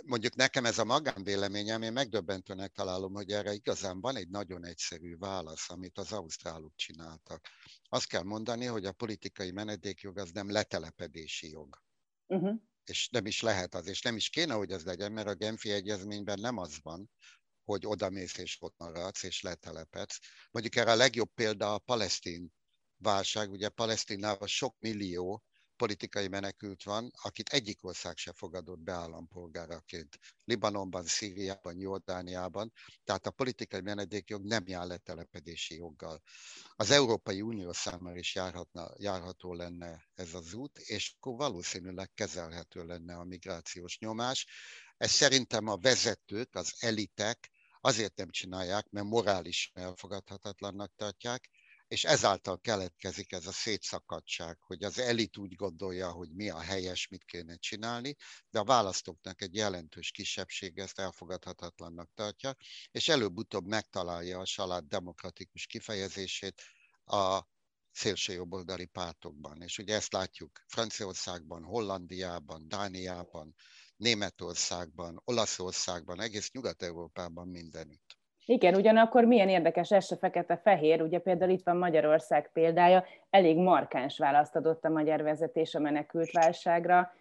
[0.06, 5.18] mondjuk nekem ez a magánvéleményem, én megdöbbentőnek találom, hogy erre igazán van egy nagyon egyszerű
[5.18, 7.48] válasz, amit az ausztrálok csináltak.
[7.90, 11.82] Azt kell mondani, hogy a politikai menedékjog az nem letelepedési jog.
[12.28, 12.62] Uh-huh.
[12.86, 15.72] És nem is lehet az, és nem is kéne, hogy az legyen, mert a Genfi
[15.72, 17.10] Egyezményben nem az van,
[17.64, 20.20] hogy odamész és ott maradsz, és letelepedsz.
[20.52, 22.54] Mondjuk erre a legjobb példa a palesztin
[22.98, 25.44] válság, ugye Palesztinában sok millió
[25.82, 30.18] politikai menekült van, akit egyik ország se fogadott be állampolgáraként.
[30.44, 32.72] Libanonban, Szíriában, Jordániában,
[33.04, 36.22] tehát a politikai menedékjog nem jár letelepedési joggal.
[36.76, 42.86] Az Európai Unió számára is járhatna, járható lenne ez az út, és akkor valószínűleg kezelhető
[42.86, 44.48] lenne a migrációs nyomás.
[44.98, 51.50] Ez szerintem a vezetők, az elitek azért nem csinálják, mert morális elfogadhatatlannak tartják,
[51.92, 57.08] és ezáltal keletkezik ez a szétszakadság, hogy az elit úgy gondolja, hogy mi a helyes,
[57.08, 58.16] mit kéne csinálni,
[58.50, 62.56] de a választóknak egy jelentős kisebbség ezt elfogadhatatlannak tartja,
[62.92, 66.62] és előbb-utóbb megtalálja a salád demokratikus kifejezését
[67.06, 67.42] a
[67.92, 69.62] szélsőjobboldali pártokban.
[69.62, 73.56] És ugye ezt látjuk Franciaországban, Hollandiában, Dániában,
[73.96, 78.21] Németországban, Olaszországban, egész Nyugat-Európában mindenütt.
[78.52, 84.18] Igen, ugyanakkor milyen érdekes, ez se fekete-fehér, ugye például itt van Magyarország példája, elég markáns
[84.18, 87.14] választ adott a magyar vezetés a menekült válságra,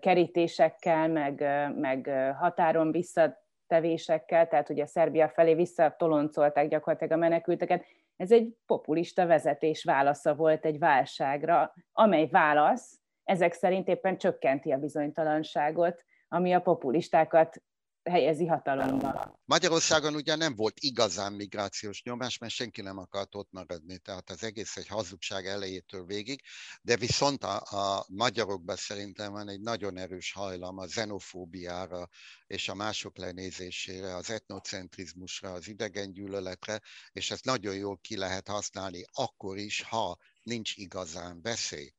[0.00, 1.40] kerítésekkel, meg,
[1.76, 7.84] meg határon vissza tevésekkel, tehát ugye Szerbia felé visszatoloncolták gyakorlatilag a menekülteket.
[8.16, 14.78] Ez egy populista vezetés válasza volt egy válságra, amely válasz ezek szerint éppen csökkenti a
[14.78, 17.62] bizonytalanságot, ami a populistákat
[18.10, 19.40] helyezi hatalomba.
[19.44, 24.44] Magyarországon ugye nem volt igazán migrációs nyomás, mert senki nem akart ott maradni, tehát az
[24.44, 26.42] egész egy hazugság elejétől végig,
[26.82, 32.08] de viszont a, a magyarokban szerintem van egy nagyon erős hajlam a xenofóbiára
[32.46, 36.80] és a mások lenézésére, az etnocentrizmusra, az idegengyűlöletre,
[37.12, 41.92] és ezt nagyon jól ki lehet használni akkor is, ha nincs igazán veszély.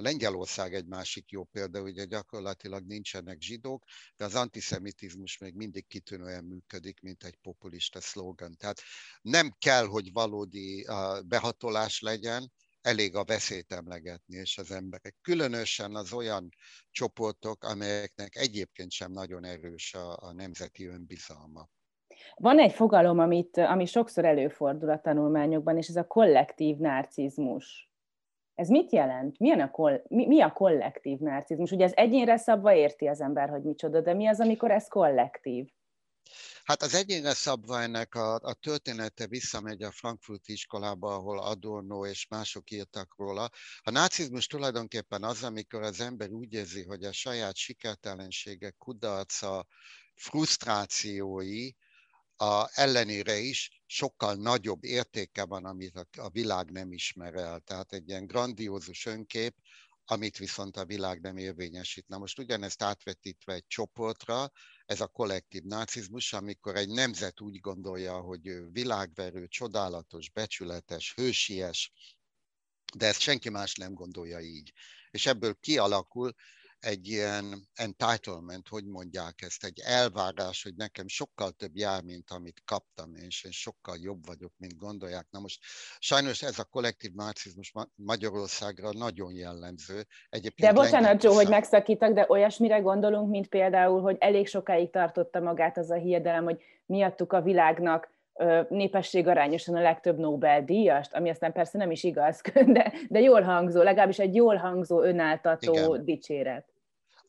[0.00, 3.84] Lengyelország egy másik jó példa, ugye gyakorlatilag nincsenek zsidók,
[4.16, 8.56] de az antiszemitizmus még mindig kitűnően működik, mint egy populista szlogan.
[8.56, 8.80] Tehát
[9.22, 10.86] nem kell, hogy valódi
[11.24, 16.48] behatolás legyen, elég a veszélyt emlegetni, és az emberek, különösen az olyan
[16.90, 21.68] csoportok, amelyeknek egyébként sem nagyon erős a, a nemzeti önbizalma.
[22.34, 27.87] Van egy fogalom, amit, ami sokszor előfordul a tanulmányokban, és ez a kollektív narcizmus.
[28.58, 29.38] Ez mit jelent?
[29.38, 31.70] Milyen a koll- mi, mi a kollektív narcizmus?
[31.70, 35.66] Ugye ez egyénre szabva érti az ember, hogy micsoda, de mi az, amikor ez kollektív?
[36.64, 42.26] Hát az egyénre szabva ennek a, a története visszamegy a frankfurti iskolába, ahol Adorno és
[42.28, 43.48] mások írtak róla.
[43.82, 49.66] A nácizmus tulajdonképpen az, amikor az ember úgy érzi, hogy a saját sikertelensége, kudarca,
[50.14, 51.70] frusztrációi
[52.40, 57.60] a ellenére is sokkal nagyobb értéke van, amit a, világ nem ismer el.
[57.60, 59.54] Tehát egy ilyen grandiózus önkép,
[60.04, 62.08] amit viszont a világ nem érvényesít.
[62.08, 64.50] Na most ugyanezt átvetítve egy csoportra,
[64.86, 71.92] ez a kollektív nácizmus, amikor egy nemzet úgy gondolja, hogy világverő, csodálatos, becsületes, hősies,
[72.94, 74.72] de ezt senki más nem gondolja így.
[75.10, 76.34] És ebből kialakul
[76.80, 82.62] egy ilyen entitlement, hogy mondják ezt, egy elvárás, hogy nekem sokkal több jár, mint amit
[82.64, 85.26] kaptam, és én sokkal jobb vagyok, mint gondolják.
[85.30, 85.60] Na most
[85.98, 90.06] sajnos ez a kollektív narcizmus Magyarországra nagyon jellemző.
[90.28, 95.40] Egyébként de bocsánat, Joe, hogy megszakítak, de olyasmire gondolunk, mint például, hogy elég sokáig tartotta
[95.40, 98.16] magát az a hiedelem, hogy miattuk a világnak
[98.68, 103.82] népesség arányosan a legtöbb Nobel-díjast, ami aztán persze nem is igaz, de, de jól hangzó,
[103.82, 106.04] legalábbis egy jól hangzó önáltató Igen.
[106.04, 106.64] dicséret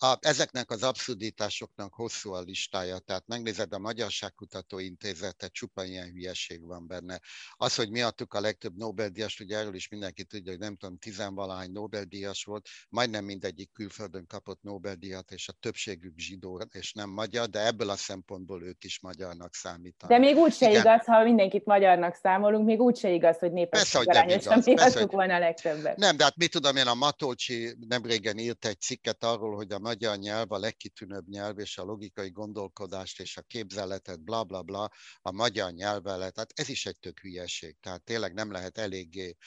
[0.02, 6.66] a, ezeknek az abszurditásoknak hosszú a listája, tehát megnézed a Magyarságkutató Intézetet, csupa ilyen hülyeség
[6.66, 7.20] van benne.
[7.52, 11.72] Az, hogy miattuk a legtöbb Nobel-díjas, ugye erről is mindenki tudja, hogy nem tudom, tizenvalahány
[11.72, 17.66] Nobel-díjas volt, majdnem mindegyik külföldön kapott Nobel-díjat, és a többségük zsidó és nem magyar, de
[17.66, 20.18] ebből a szempontból ők is magyarnak számítanak.
[20.18, 20.82] De még úgy se Igen.
[20.82, 25.40] igaz, ha mindenkit magyarnak számolunk, még úgy se igaz, hogy népesség arányosan miattuk volna a
[25.40, 25.98] legtöbbet.
[25.98, 29.80] Nem, de hát mit tudom én, a Matolcsi nemrégen írt egy cikket arról, hogy a
[29.90, 34.90] magyar nyelv a legkitűnőbb nyelv, és a logikai gondolkodást és a képzeletet, bla bla bla,
[35.22, 36.18] a magyar nyelvvel.
[36.18, 37.78] Tehát ez is egy tök hülyeség.
[37.80, 39.38] Tehát tényleg nem lehet eléggé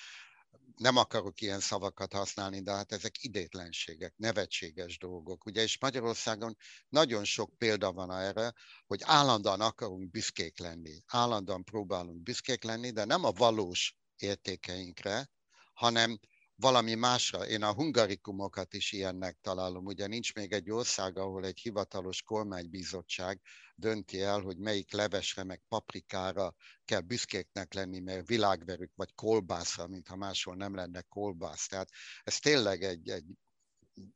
[0.77, 5.47] nem akarok ilyen szavakat használni, de hát ezek idétlenségek, nevetséges dolgok.
[5.47, 6.57] Ugye, és Magyarországon
[6.89, 8.53] nagyon sok példa van erre,
[8.87, 15.31] hogy állandóan akarunk büszkék lenni, állandóan próbálunk büszkék lenni, de nem a valós értékeinkre,
[15.75, 16.19] hanem
[16.63, 17.47] valami másra.
[17.47, 19.85] Én a hungarikumokat is ilyennek találom.
[19.85, 23.41] Ugye nincs még egy ország, ahol egy hivatalos kormánybizottság
[23.75, 30.17] dönti el, hogy melyik levesre, meg paprikára kell büszkéknek lenni, mert világverük, vagy kolbászra, mintha
[30.17, 31.67] máshol nem lenne kolbász.
[31.67, 31.89] Tehát
[32.23, 33.25] ez tényleg egy, egy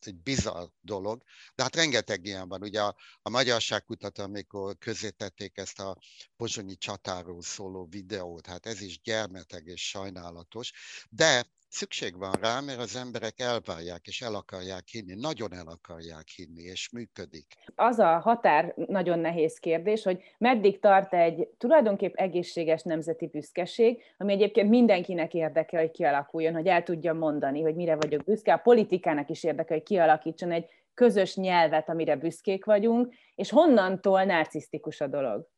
[0.00, 1.22] egy bizarr dolog,
[1.54, 2.62] de hát rengeteg ilyen van.
[2.62, 5.96] Ugye a, a magyarságkutató, amikor közétették ezt a
[6.36, 10.72] pozsonyi csatáról szóló videót, hát ez is gyermeteg és sajnálatos,
[11.10, 16.28] de szükség van rá, mert az emberek elvárják és el akarják hinni, nagyon el akarják
[16.36, 17.46] hinni, és működik.
[17.74, 24.32] Az a határ nagyon nehéz kérdés, hogy meddig tart egy tulajdonképp egészséges nemzeti büszkeség, ami
[24.32, 29.30] egyébként mindenkinek érdeke, hogy kialakuljon, hogy el tudja mondani, hogy mire vagyok büszke, a politikának
[29.30, 35.48] is érdeke, hogy kialakítson egy közös nyelvet, amire büszkék vagyunk, és honnantól narcisztikus a dolog?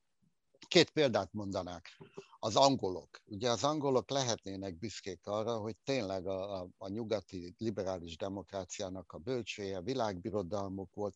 [0.68, 1.96] Két példát mondanák
[2.40, 3.08] az angolok.
[3.24, 9.18] Ugye az angolok lehetnének büszkék arra, hogy tényleg a, a, a nyugati liberális demokráciának a
[9.18, 11.14] bölcsője, világbirodalmuk volt.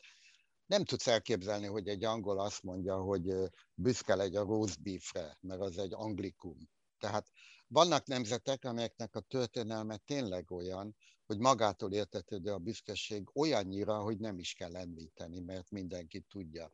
[0.66, 3.32] Nem tudsz elképzelni, hogy egy angol azt mondja, hogy
[3.74, 6.56] büszke legy a roast beefre, mert az egy anglikum.
[6.98, 7.26] Tehát
[7.66, 10.96] vannak nemzetek, amelyeknek a történelme tényleg olyan,
[11.32, 16.70] hogy magától értetődő a büszkeség olyannyira, hogy nem is kell említeni, mert mindenki tudja.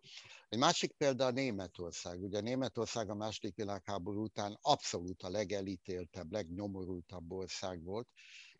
[0.48, 2.22] Egy másik példa a Németország.
[2.22, 8.08] Ugye Németország a második világháború után abszolút a legelítéltebb, legnyomorultabb ország volt,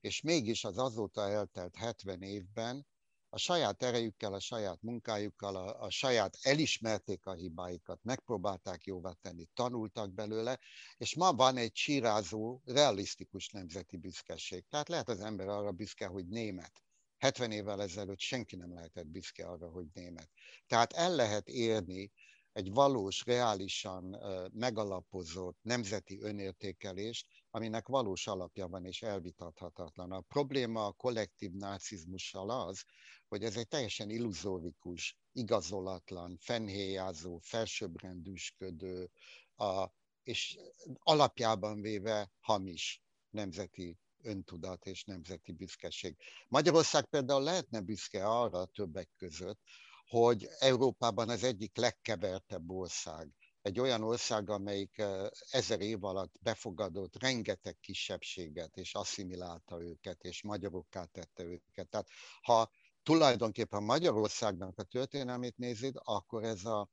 [0.00, 2.86] és mégis az azóta eltelt 70 évben
[3.30, 9.48] a saját erejükkel, a saját munkájukkal, a, a saját elismerték a hibáikat, megpróbálták jóvá tenni,
[9.54, 10.58] tanultak belőle,
[10.96, 14.64] és ma van egy csírázó, realisztikus nemzeti büszkeség.
[14.68, 16.72] Tehát lehet az ember arra büszke, hogy német.
[17.18, 20.30] 70 évvel ezelőtt senki nem lehetett büszke arra, hogy német.
[20.66, 22.12] Tehát el lehet érni
[22.52, 24.16] egy valós, reálisan
[24.52, 30.12] megalapozott nemzeti önértékelést, aminek valós alapja van és elvitathatatlan.
[30.12, 32.84] A probléma a kollektív nácizmussal az,
[33.28, 39.10] hogy ez egy teljesen illuzórikus, igazolatlan, fennhéjázó, felsőbbrendűsködő,
[39.56, 39.86] a,
[40.22, 40.58] és
[40.98, 46.16] alapjában véve hamis nemzeti öntudat és nemzeti büszkeség.
[46.48, 49.60] Magyarország például lehetne büszke arra többek között,
[50.08, 53.32] hogy Európában az egyik legkevertebb ország.
[53.62, 55.02] Egy olyan ország, amelyik
[55.50, 61.88] ezer év alatt befogadott rengeteg kisebbséget, és asszimilálta őket, és magyarokká tette őket.
[61.88, 62.08] Tehát
[62.42, 62.70] ha
[63.02, 66.88] tulajdonképpen Magyarországnak a történelmét nézed, akkor ez a,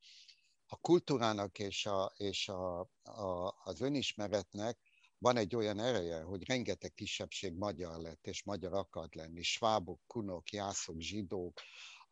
[0.68, 4.78] a kultúrának és, a, és a, a, az önismeretnek
[5.18, 9.42] van egy olyan ereje, hogy rengeteg kisebbség magyar lett, és magyar akart lenni.
[9.42, 11.62] Svábok, kunok, jászok, zsidók,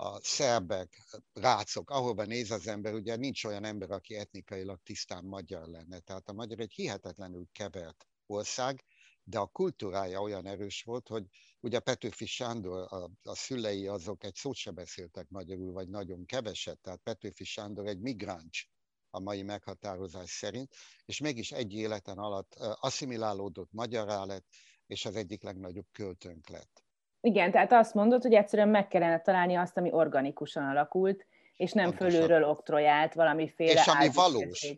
[0.03, 1.01] a szerbek,
[1.33, 5.99] rácok, ahova néz az ember, ugye nincs olyan ember, aki etnikailag tisztán magyar lenne.
[5.99, 8.83] Tehát a magyar egy hihetetlenül kevert ország,
[9.23, 11.25] de a kultúrája olyan erős volt, hogy
[11.59, 16.79] ugye Petőfi Sándor, a, a szülei azok egy szót se beszéltek magyarul, vagy nagyon keveset,
[16.79, 18.69] tehát Petőfi Sándor egy migráns
[19.09, 20.73] a mai meghatározás szerint,
[21.05, 24.45] és mégis egy életen alatt asszimilálódott, magyará lett,
[24.87, 26.82] és az egyik legnagyobb költőnk lett.
[27.25, 31.85] Igen, tehát azt mondod, hogy egyszerűen meg kellene találni azt, ami organikusan alakult, és nem
[31.85, 32.11] Pontosan.
[32.11, 34.73] fölülről oktrojált valamiféle És ami valós.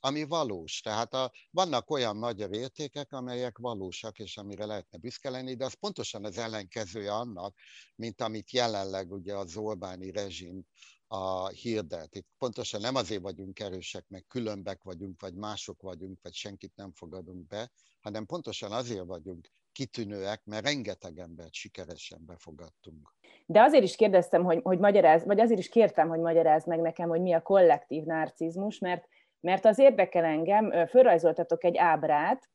[0.00, 0.80] Ami valós.
[0.80, 5.72] Tehát a, vannak olyan magyar értékek, amelyek valósak, és amire lehetne büszke lenni, de az
[5.72, 7.54] pontosan az ellenkezője annak,
[7.94, 10.62] mint amit jelenleg ugye az Orbáni rezsim
[11.06, 12.14] a hirdet.
[12.14, 16.92] Itt pontosan nem azért vagyunk erősek, meg különbek vagyunk, vagy mások vagyunk, vagy senkit nem
[16.92, 23.14] fogadunk be, hanem pontosan azért vagyunk kitűnőek, mert rengeteg embert sikeresen befogadtunk.
[23.46, 27.08] De azért is kérdeztem, hogy, hogy magyaráz, vagy azért is kértem, hogy magyaráz meg nekem,
[27.08, 29.08] hogy mi a kollektív narcizmus, mert,
[29.40, 32.50] mert az érdekel engem, fölrajzoltatok egy ábrát,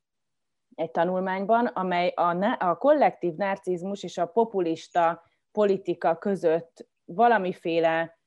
[0.75, 8.19] egy tanulmányban, amely a, a kollektív narcizmus és a populista politika között valamiféle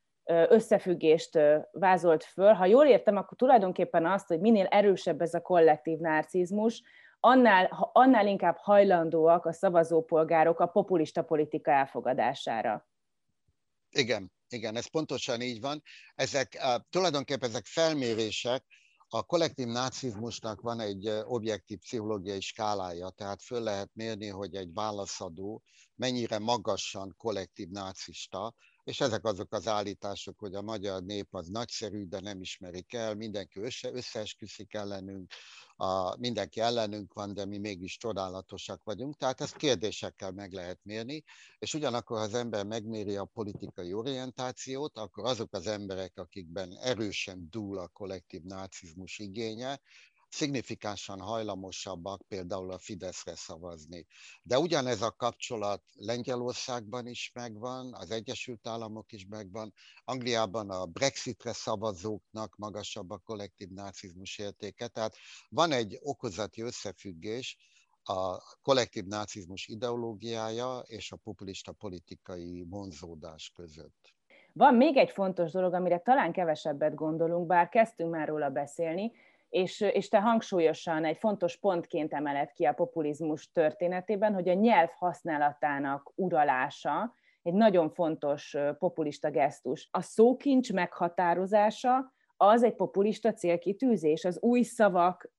[0.49, 1.39] összefüggést
[1.73, 2.53] vázolt föl.
[2.53, 6.83] Ha jól értem, akkor tulajdonképpen azt, hogy minél erősebb ez a kollektív narcizmus,
[7.25, 12.89] annál, annál inkább hajlandóak a szavazópolgárok a populista politika elfogadására.
[13.91, 15.83] Igen, igen, ez pontosan így van.
[16.15, 16.59] Ezek
[16.91, 18.65] tulajdonképpen ezek felmérések,
[19.09, 25.63] a kollektív nácizmusnak van egy objektív pszichológiai skálája, tehát föl lehet mérni, hogy egy válaszadó
[25.95, 32.05] mennyire magasan kollektív nácista, és ezek azok az állítások, hogy a magyar nép az nagyszerű,
[32.05, 35.33] de nem ismerik el, mindenki össze, összeesküszik ellenünk,
[35.77, 39.17] a, mindenki ellenünk van, de mi mégis csodálatosak vagyunk.
[39.17, 41.25] Tehát ezt kérdésekkel meg lehet mérni,
[41.59, 47.49] és ugyanakkor, ha az ember megméri a politikai orientációt, akkor azok az emberek, akikben erősen
[47.51, 49.81] dúl a kollektív nácizmus igénye,
[50.35, 54.07] szignifikánsan hajlamosabbak például a Fideszre szavazni.
[54.43, 59.73] De ugyanez a kapcsolat Lengyelországban is megvan, az Egyesült Államok is megvan,
[60.05, 65.15] Angliában a Brexitre szavazóknak magasabb a kollektív nácizmus értéke, tehát
[65.49, 67.57] van egy okozati összefüggés,
[68.07, 74.15] a kollektív nácizmus ideológiája és a populista politikai vonzódás között.
[74.53, 79.13] Van még egy fontos dolog, amire talán kevesebbet gondolunk, bár kezdtünk már róla beszélni,
[79.55, 84.89] és, és te hangsúlyosan egy fontos pontként emeled ki a populizmus történetében, hogy a nyelv
[84.99, 89.89] használatának uralása egy nagyon fontos populista gesztus.
[89.91, 95.31] A szókincs meghatározása az egy populista célkitűzés, az új szavak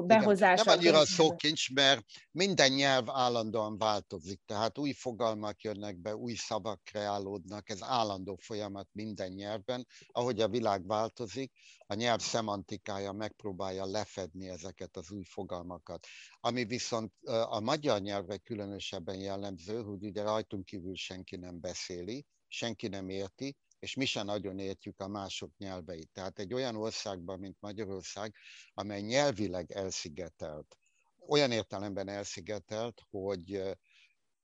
[0.00, 0.64] behozása.
[0.64, 6.34] Nem annyira a szókincs, mert minden nyelv állandóan változik, tehát új fogalmak jönnek be, új
[6.34, 9.86] szavak kreálódnak, ez állandó folyamat minden nyelvben.
[10.06, 11.52] Ahogy a világ változik,
[11.86, 16.06] a nyelv szemantikája megpróbálja lefedni ezeket az új fogalmakat.
[16.40, 22.88] Ami viszont a magyar nyelvre különösebben jellemző, hogy ugye rajtunk kívül senki nem beszéli, senki
[22.88, 26.10] nem érti, és mi sem nagyon értjük a mások nyelveit.
[26.12, 28.34] Tehát egy olyan országban, mint Magyarország,
[28.74, 30.78] amely nyelvileg elszigetelt,
[31.28, 33.62] olyan értelemben elszigetelt, hogy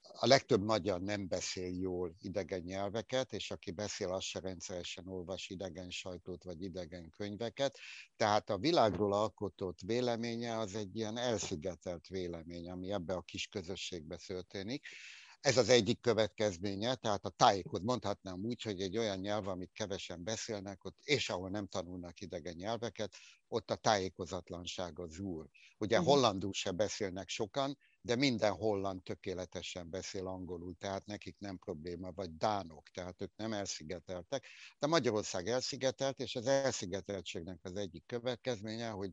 [0.00, 5.48] a legtöbb magyar nem beszél jól idegen nyelveket, és aki beszél, az se rendszeresen olvas
[5.48, 7.78] idegen sajtót vagy idegen könyveket.
[8.16, 14.16] Tehát a világról alkotott véleménye az egy ilyen elszigetelt vélemény, ami ebbe a kis közösségbe
[14.26, 14.86] történik.
[15.40, 20.24] Ez az egyik következménye, tehát a tájékot mondhatnám úgy, hogy egy olyan nyelv, amit kevesen
[20.24, 23.14] beszélnek, ott, és ahol nem tanulnak idegen nyelveket,
[23.48, 25.48] ott a tájékozatlanság az úr.
[25.78, 26.12] Ugye uh-huh.
[26.12, 32.36] hollandul se beszélnek sokan, de minden holland tökéletesen beszél angolul, tehát nekik nem probléma, vagy
[32.36, 34.46] dánok, tehát ők nem elszigeteltek.
[34.78, 39.12] De Magyarország elszigetelt, és az elszigeteltségnek az egyik következménye, hogy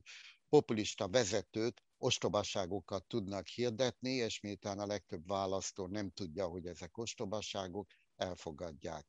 [0.50, 7.88] populista vezetők ostobaságokat tudnak hirdetni, és miután a legtöbb választó nem tudja, hogy ezek ostobaságok,
[8.16, 9.06] elfogadják.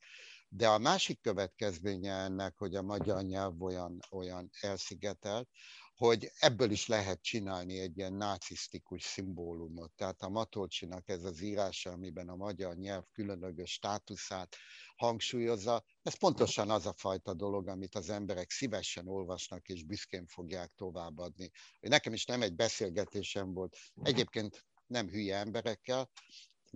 [0.57, 5.49] De a másik következménye ennek, hogy a magyar nyelv olyan, olyan elszigetelt,
[5.95, 9.93] hogy ebből is lehet csinálni egy ilyen narcisztikus szimbólumot.
[9.97, 14.57] Tehát a Matolcsinak ez az írása, amiben a magyar nyelv különleges státuszát
[14.97, 20.73] hangsúlyozza, ez pontosan az a fajta dolog, amit az emberek szívesen olvasnak és büszkén fogják
[20.77, 21.51] továbbadni.
[21.81, 26.11] Nekem is nem egy beszélgetésem volt, egyébként nem hülye emberekkel,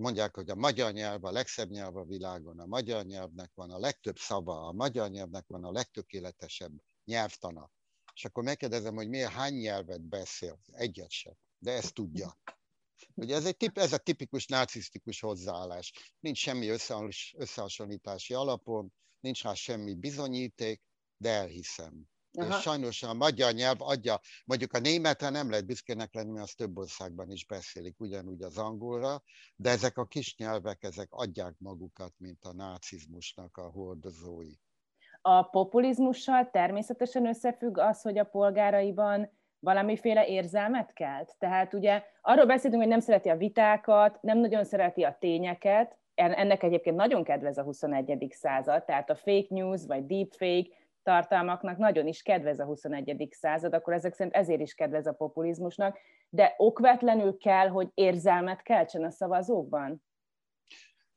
[0.00, 3.78] mondják, hogy a magyar nyelv a legszebb nyelv a világon, a magyar nyelvnek van a
[3.78, 6.72] legtöbb szava, a magyar nyelvnek van a legtökéletesebb
[7.04, 7.70] nyelvtana.
[8.14, 10.60] És akkor megkérdezem, hogy miért hány nyelvet beszél?
[10.72, 11.34] Egyet sem.
[11.58, 12.38] De ezt tudja.
[13.14, 15.92] Ugye ez, egy tip, ez a tipikus narcisztikus hozzáállás.
[16.20, 16.68] Nincs semmi
[17.36, 20.82] összehasonlítási alapon, nincs rá semmi bizonyíték,
[21.16, 22.08] de elhiszem.
[22.38, 22.56] Aha.
[22.56, 26.56] És sajnos a magyar nyelv adja, mondjuk a németre nem lehet büszkének lenni, mert azt
[26.56, 29.22] több országban is beszélik, ugyanúgy az angolra,
[29.56, 34.52] de ezek a kis nyelvek, ezek adják magukat, mint a nácizmusnak a hordozói.
[35.22, 41.34] A populizmussal természetesen összefügg az, hogy a polgáraiban valamiféle érzelmet kelt?
[41.38, 46.62] Tehát ugye arról beszélünk, hogy nem szereti a vitákat, nem nagyon szereti a tényeket, ennek
[46.62, 48.26] egyébként nagyon kedvez a 21.
[48.30, 50.68] század, tehát a fake news vagy deepfake
[51.02, 53.28] tartalmaknak nagyon is kedvez a 21.
[53.30, 55.98] század, akkor ezek szerint ezért is kedvez a populizmusnak,
[56.28, 60.02] de okvetlenül kell, hogy érzelmet keltsen a szavazókban?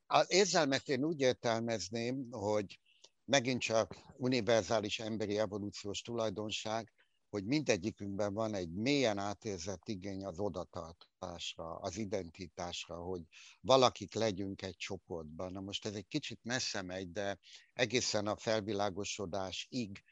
[0.08, 2.80] Az érzelmet én úgy értelmezném, hogy
[3.26, 6.94] megint csak univerzális emberi evolúciós tulajdonság,
[7.34, 13.22] hogy mindegyikünkben van egy mélyen átérzett igény az odatartásra, az identitásra, hogy
[13.62, 15.52] valakik legyünk egy csoportban.
[15.52, 17.40] Na most ez egy kicsit messze megy, de
[17.74, 20.04] egészen a felvilágosodásig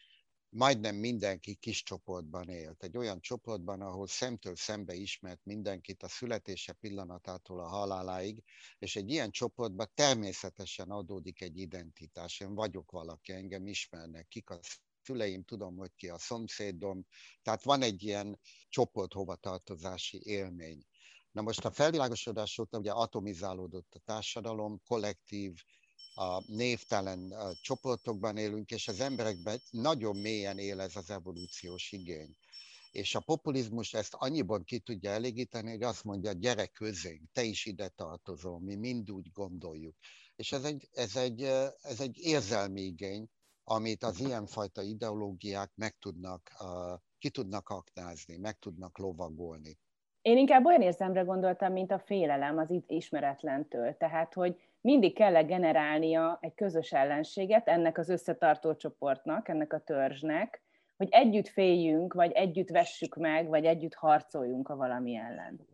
[0.49, 2.83] majdnem mindenki kis csoportban élt.
[2.83, 8.43] Egy olyan csoportban, ahol szemtől szembe ismert mindenkit a születése pillanatától a haláláig,
[8.79, 12.39] és egy ilyen csoportban természetesen adódik egy identitás.
[12.39, 14.59] Én vagyok valaki, engem ismernek, kik a
[15.03, 17.05] szüleim, tudom, hogy ki a szomszédom,
[17.41, 18.39] tehát van egy ilyen
[18.69, 20.85] csoport hovatartozási élmény.
[21.31, 25.53] Na most a felvilágosodás óta ugye atomizálódott a társadalom, kollektív,
[26.15, 32.35] a névtelen csoportokban élünk, és az emberekben nagyon mélyen él ez az evolúciós igény.
[32.91, 37.65] És a populizmus ezt annyiban ki tudja elégíteni, hogy azt mondja, gyere közénk, te is
[37.65, 39.95] ide tartozol, mi mind úgy gondoljuk.
[40.35, 41.41] És ez egy, ez egy,
[41.81, 43.29] ez egy érzelmi igény,
[43.75, 46.41] amit az ilyenfajta ideológiák meg tudnak,
[47.17, 49.77] ki tudnak aknázni, meg tudnak lovagolni.
[50.21, 53.97] Én inkább olyan érzelmre gondoltam, mint a félelem az ismeretlentől.
[53.97, 60.61] Tehát, hogy mindig kell generálnia egy közös ellenséget ennek az összetartó csoportnak, ennek a törzsnek,
[60.97, 65.70] hogy együtt féljünk, vagy együtt vessük meg, vagy együtt harcoljunk a valami ellen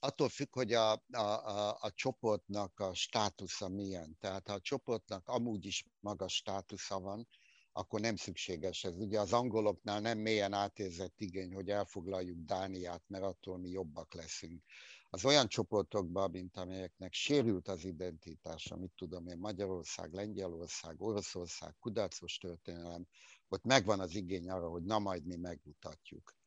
[0.00, 4.16] attól függ, hogy a, a, a, a csoportnak a státusza milyen.
[4.20, 7.28] Tehát ha a csoportnak amúgy is magas státusza van,
[7.72, 8.96] akkor nem szükséges ez.
[8.96, 14.62] Ugye az angoloknál nem mélyen átérzett igény, hogy elfoglaljuk Dániát, mert attól mi jobbak leszünk.
[15.10, 22.38] Az olyan csoportokban, mint amelyeknek sérült az identitása, mit tudom én, Magyarország, Lengyelország, Oroszország, kudarcos
[22.38, 23.06] történelem,
[23.48, 26.38] ott megvan az igény arra, hogy na majd mi megmutatjuk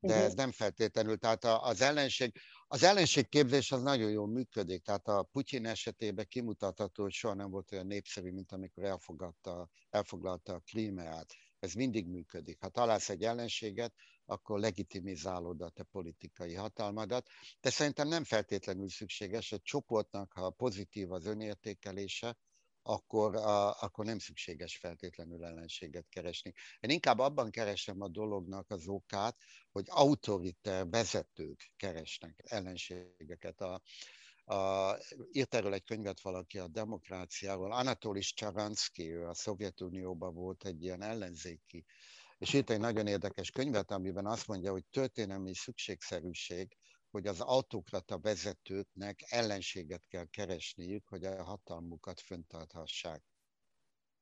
[0.00, 1.16] de ez nem feltétlenül.
[1.16, 4.82] Tehát az ellenség, az ellenségképzés az nagyon jól működik.
[4.82, 10.54] Tehát a Putyin esetében kimutatható, hogy soha nem volt olyan népszerű, mint amikor elfogadta, elfoglalta
[10.54, 11.34] a Krímeát.
[11.58, 12.60] Ez mindig működik.
[12.60, 13.94] Ha találsz egy ellenséget,
[14.24, 17.28] akkor legitimizálod a te politikai hatalmadat.
[17.60, 22.36] De szerintem nem feltétlenül szükséges, egy csoportnak, ha pozitív az önértékelése,
[22.86, 26.52] akkor, a, akkor nem szükséges feltétlenül ellenséget keresni.
[26.80, 29.36] Én inkább abban keresem a dolognak az okát,
[29.70, 33.60] hogy autoriter vezetők keresnek ellenségeket.
[33.60, 33.82] A,
[34.54, 34.98] a,
[35.32, 41.02] írt erről egy könyvet valaki a demokráciáról, Anatolis Csaransky, ő a Szovjetunióban volt egy ilyen
[41.02, 41.84] ellenzéki,
[42.38, 46.76] és írt egy nagyon érdekes könyvet, amiben azt mondja, hogy történelmi szükségszerűség,
[47.16, 53.22] hogy az autokrata vezetőknek ellenséget kell keresniük, hogy a hatalmukat föntarthassák.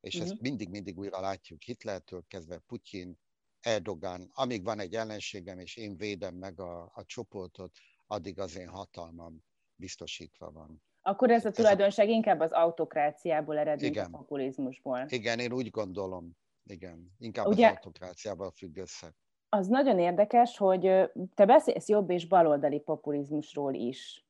[0.00, 0.30] És uh-huh.
[0.30, 3.18] ezt mindig-mindig újra látjuk Hitlertől kezdve Putyin,
[3.60, 7.72] Erdogan, amíg van egy ellenségem, és én védem meg a, a csoportot,
[8.06, 9.44] addig az én hatalmam
[9.76, 10.82] biztosítva van.
[11.02, 14.12] Akkor ez a tulajdonság inkább az autokráciából ered, Igen.
[14.12, 15.06] a populizmusból.
[15.08, 16.36] Igen, én úgy gondolom.
[16.64, 19.14] Igen, inkább Ugye, az autokráciával függ össze.
[19.56, 24.26] Az nagyon érdekes, hogy te beszélsz jobb és baloldali populizmusról is.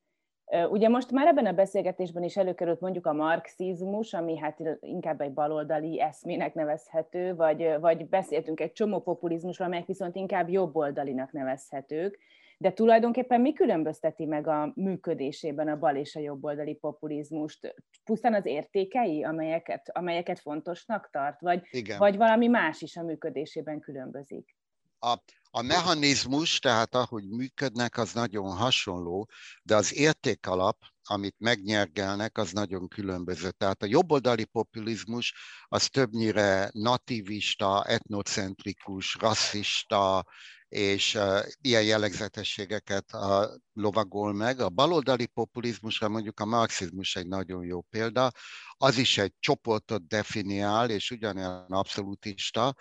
[0.71, 5.33] Ugye most már ebben a beszélgetésben is előkerült mondjuk a marxizmus, ami hát inkább egy
[5.33, 12.19] baloldali eszmének nevezhető, vagy, vagy beszéltünk egy csomó populizmusról, amelyek viszont inkább jobboldalinak nevezhetők.
[12.59, 17.75] De tulajdonképpen mi különbözteti meg a működésében a bal és a jobboldali populizmust?
[18.05, 21.41] Pusztán az értékei, amelyeket, amelyeket fontosnak tart?
[21.41, 21.99] Vagy, Igen.
[21.99, 24.57] vagy valami más is a működésében különbözik?
[25.05, 29.29] A, a mechanizmus, tehát ahogy működnek, az nagyon hasonló,
[29.63, 33.51] de az értékalap, amit megnyergelnek, az nagyon különböző.
[33.51, 35.35] Tehát a jobboldali populizmus
[35.69, 40.25] az többnyire nativista, etnocentrikus, rasszista,
[40.69, 44.61] és uh, ilyen jellegzetességeket uh, lovagol meg.
[44.61, 48.31] A baloldali populizmusra mondjuk a marxizmus egy nagyon jó példa,
[48.77, 52.75] az is egy csoportot definiál, és ugyanilyen abszolútista,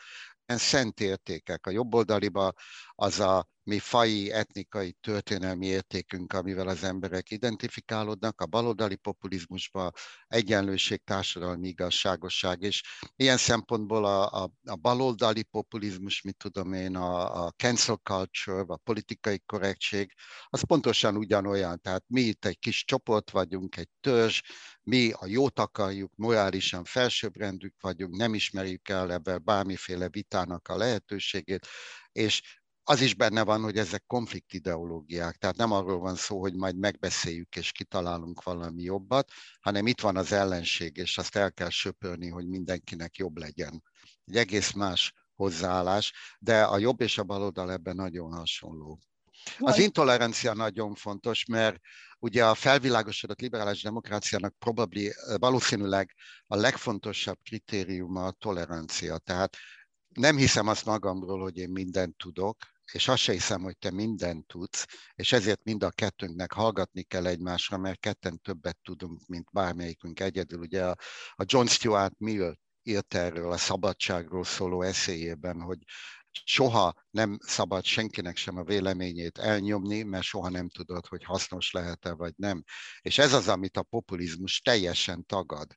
[0.46, 1.66] szent értékek.
[1.68, 2.54] A jobboldaliba
[2.96, 9.92] az a mi fai, etnikai, történelmi értékünk, amivel az emberek identifikálódnak, a baloldali populizmusban
[10.28, 12.82] egyenlőség, társadalmi igazságosság, és
[13.16, 18.78] ilyen szempontból a, a, a baloldali populizmus, mit tudom én, a, a cancel culture, a
[18.78, 20.14] politikai korrektség,
[20.46, 24.42] az pontosan ugyanolyan, tehát mi itt egy kis csoport vagyunk, egy törzs,
[24.84, 31.68] mi a jót akarjuk, morálisan felsőbbrendük vagyunk, nem ismerjük el ebben bármiféle vitának a lehetőségét,
[32.12, 32.42] és
[32.86, 37.56] az is benne van, hogy ezek konfliktideológiák, tehát nem arról van szó, hogy majd megbeszéljük
[37.56, 39.32] és kitalálunk valami jobbat,
[39.62, 43.84] hanem itt van az ellenség, és azt el kell söpörni, hogy mindenkinek jobb legyen.
[44.26, 49.00] Egy egész más hozzáállás, de a jobb és a baloldal ebben nagyon hasonló.
[49.58, 51.80] Az intolerancia nagyon fontos, mert
[52.20, 56.14] ugye a felvilágosodott liberális demokráciának probably, valószínűleg
[56.48, 59.18] a legfontosabb kritériuma a tolerancia.
[59.18, 59.58] Tehát
[60.10, 62.58] nem hiszem azt magamról, hogy én mindent tudok,
[62.92, 64.86] és azt se hiszem, hogy te mindent tudsz,
[65.16, 70.60] és ezért mind a kettőnknek hallgatni kell egymásra, mert ketten többet tudunk, mint bármelyikünk egyedül.
[70.60, 70.96] Ugye a,
[71.32, 75.78] a John Stuart Mill írt erről a szabadságról szóló eszéjében, hogy
[76.44, 82.14] soha nem szabad senkinek sem a véleményét elnyomni, mert soha nem tudod, hogy hasznos lehet-e
[82.14, 82.64] vagy nem.
[83.02, 85.68] És ez az, amit a populizmus teljesen tagad.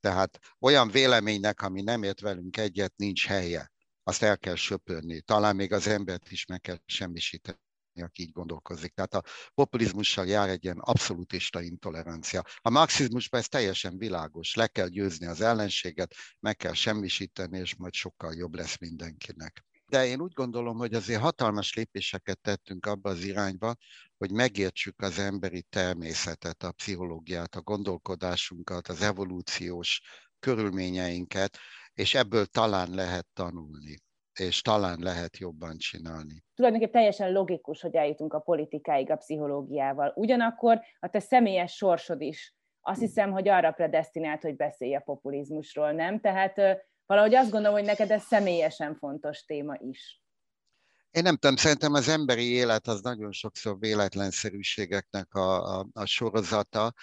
[0.00, 3.72] Tehát olyan véleménynek, ami nem ért velünk egyet, nincs helye
[4.02, 5.20] azt el kell söpörni.
[5.20, 7.58] Talán még az embert is meg kell semmisíteni
[8.00, 8.94] aki így gondolkozik.
[8.94, 9.22] Tehát a
[9.54, 12.44] populizmussal jár egy ilyen abszolútista intolerancia.
[12.60, 14.54] A marxizmusban ez teljesen világos.
[14.54, 19.64] Le kell győzni az ellenséget, meg kell semmisíteni, és majd sokkal jobb lesz mindenkinek.
[19.92, 23.74] De én úgy gondolom, hogy azért hatalmas lépéseket tettünk abba az irányba,
[24.16, 30.00] hogy megértsük az emberi természetet, a pszichológiát, a gondolkodásunkat, az evolúciós
[30.38, 31.58] körülményeinket,
[31.94, 33.96] és ebből talán lehet tanulni,
[34.40, 36.44] és talán lehet jobban csinálni.
[36.54, 40.12] Tulajdonképpen teljesen logikus, hogy eljutunk a politikáig a pszichológiával.
[40.16, 45.92] Ugyanakkor a te személyes sorsod is azt hiszem, hogy arra predestinált, hogy beszélj a populizmusról,
[45.92, 46.20] nem?
[46.20, 46.54] Tehát
[47.06, 50.22] valahogy azt gondolom, hogy neked ez személyesen fontos téma is.
[51.10, 56.94] Én nem tudom, szerintem az emberi élet az nagyon sokszor véletlenszerűségeknek a, a, a sorozata.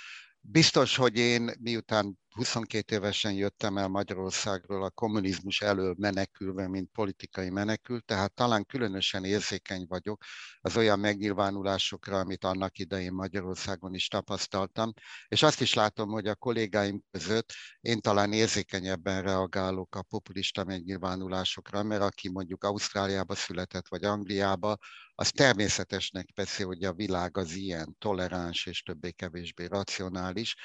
[0.41, 7.49] Biztos, hogy én miután 22 évesen jöttem el Magyarországról a kommunizmus elől menekülve, mint politikai
[7.49, 10.23] menekült, tehát talán különösen érzékeny vagyok
[10.61, 14.93] az olyan megnyilvánulásokra, amit annak idején Magyarországon is tapasztaltam,
[15.27, 21.83] és azt is látom, hogy a kollégáim között én talán érzékenyebben reagálok a populista megnyilvánulásokra,
[21.83, 24.77] mert aki mondjuk Ausztráliába született, vagy Angliába,
[25.15, 30.55] az természetesnek veszi, hogy a világ az ilyen toleráns és többé-kevésbé racionális.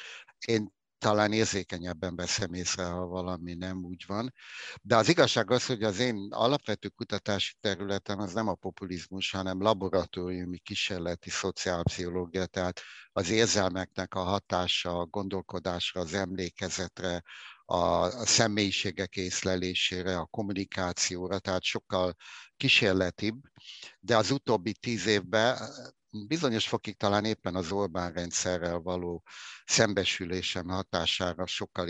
[0.46, 0.72] Én
[1.04, 4.32] talán érzékenyebben veszem észre, ha valami nem úgy van.
[4.82, 9.62] De az igazság az, hogy az én alapvető kutatási területem az nem a populizmus, hanem
[9.62, 12.80] laboratóriumi kísérleti szociálpszichológia, tehát
[13.12, 17.22] az érzelmeknek a hatása, a gondolkodásra, az emlékezetre,
[17.64, 22.14] a személyiségek észlelésére, a kommunikációra, tehát sokkal
[22.56, 23.42] kísérletibb,
[24.00, 25.58] de az utóbbi tíz évben
[26.26, 29.22] bizonyos fokig talán éppen az Orbán rendszerrel való
[29.64, 31.88] szembesülésem hatására sokkal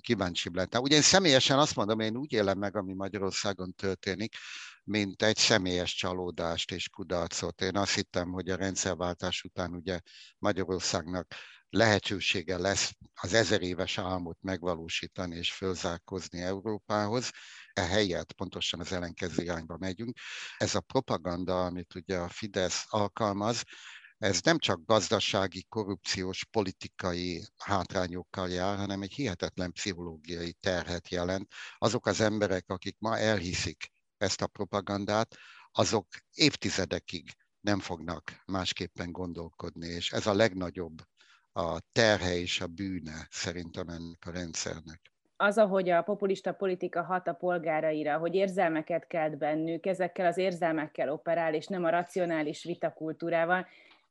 [0.00, 0.82] kíváncsibb lettem.
[0.82, 4.36] Ugye én személyesen azt mondom, én úgy élem meg, ami Magyarországon történik,
[4.84, 7.60] mint egy személyes csalódást és kudarcot.
[7.60, 10.00] Én azt hittem, hogy a rendszerváltás után ugye
[10.38, 11.34] Magyarországnak
[11.68, 17.30] lehetősége lesz az ezer éves álmot megvalósítani és fölzárkozni Európához,
[17.76, 20.18] ehelyett pontosan az ellenkező irányba megyünk.
[20.56, 23.62] Ez a propaganda, amit ugye a Fidesz alkalmaz,
[24.18, 31.52] ez nem csak gazdasági, korrupciós, politikai hátrányokkal jár, hanem egy hihetetlen pszichológiai terhet jelent.
[31.78, 35.36] Azok az emberek, akik ma elhiszik ezt a propagandát,
[35.72, 41.02] azok évtizedekig nem fognak másképpen gondolkodni, és ez a legnagyobb
[41.52, 47.28] a terhe és a bűne szerintem ennek a rendszernek az, ahogy a populista politika hat
[47.28, 53.66] a polgáraira, hogy érzelmeket kelt bennük, ezekkel az érzelmekkel operál, és nem a racionális vitakultúrával,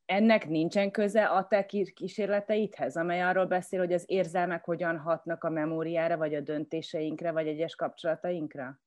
[0.05, 5.49] ennek nincsen köze a te kísérleteidhez, amely arról beszél, hogy az érzelmek hogyan hatnak a
[5.49, 8.79] memóriára, vagy a döntéseinkre, vagy egyes kapcsolatainkra?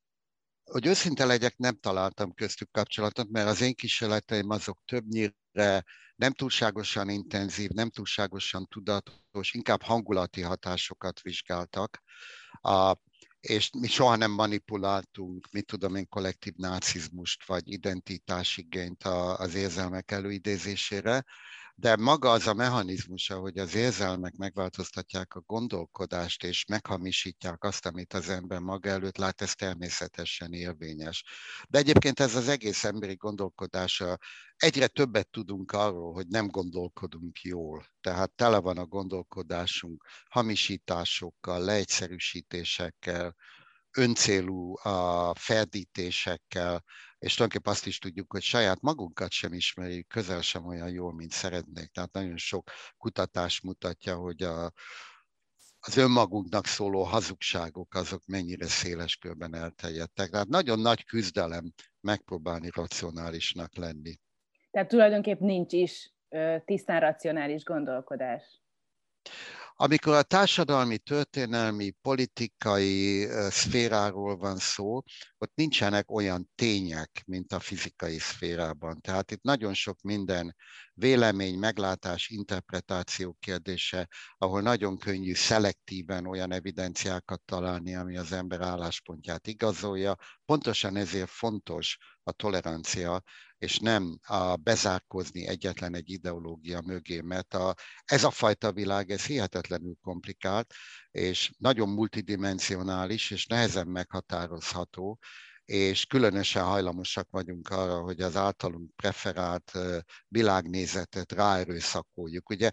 [0.68, 5.84] Hogy őszinte legyek, nem találtam köztük kapcsolatot, mert az én kísérleteim azok többnyire
[6.16, 12.02] nem túlságosan intenzív, nem túlságosan tudatos, inkább hangulati hatásokat vizsgáltak.
[12.60, 12.96] A,
[13.40, 19.02] és mi soha nem manipuláltunk, mit tudom én, kollektív nácizmust vagy identitásigényt
[19.36, 21.24] az érzelmek előidézésére,
[21.80, 28.12] de maga az a mechanizmus, hogy az érzelmek megváltoztatják a gondolkodást, és meghamisítják azt, amit
[28.12, 31.24] az ember maga előtt lát, ez természetesen érvényes.
[31.68, 34.18] De egyébként ez az egész emberi gondolkodása,
[34.56, 37.86] egyre többet tudunk arról, hogy nem gondolkodunk jól.
[38.00, 43.34] Tehát tele van a gondolkodásunk hamisításokkal, leegyszerűsítésekkel,
[43.96, 46.84] öncélú a ferdítésekkel,
[47.18, 51.30] és tulajdonképpen azt is tudjuk, hogy saját magunkat sem ismerjük közel sem olyan jól, mint
[51.30, 51.90] szeretnék.
[51.90, 54.72] Tehát nagyon sok kutatás mutatja, hogy a,
[55.80, 60.30] az önmagunknak szóló hazugságok azok mennyire széles körben elterjedtek.
[60.30, 64.18] Tehát nagyon nagy küzdelem megpróbálni racionálisnak lenni.
[64.70, 66.12] Tehát tulajdonképpen nincs is
[66.64, 68.62] tisztán racionális gondolkodás.
[69.80, 75.02] Amikor a társadalmi, történelmi, politikai szféráról van szó,
[75.38, 79.00] ott nincsenek olyan tények, mint a fizikai szférában.
[79.00, 80.54] Tehát itt nagyon sok minden
[80.94, 84.08] vélemény, meglátás, interpretáció kérdése,
[84.38, 90.14] ahol nagyon könnyű szelektíven olyan evidenciákat találni, ami az ember álláspontját igazolja.
[90.44, 91.98] Pontosan ezért fontos
[92.28, 93.22] a tolerancia,
[93.58, 97.74] és nem a bezárkozni egyetlen egy ideológia mögé, mert a,
[98.04, 100.72] ez a fajta világ, ez hihetetlenül komplikált,
[101.10, 105.18] és nagyon multidimensionális, és nehezen meghatározható,
[105.64, 109.72] és különösen hajlamosak vagyunk arra, hogy az általunk preferált
[110.28, 112.50] világnézetet ráerőszakoljuk.
[112.50, 112.70] Ugye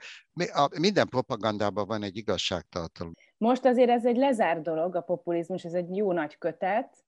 [0.79, 3.13] minden propagandában van egy igazságtartalom.
[3.37, 7.05] Most azért ez egy lezárt dolog, a populizmus, ez egy jó nagy kötet,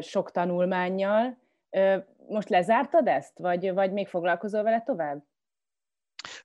[0.00, 1.43] sok tanulmányjal,
[2.28, 5.22] most lezártad ezt, vagy, vagy még foglalkozol vele tovább?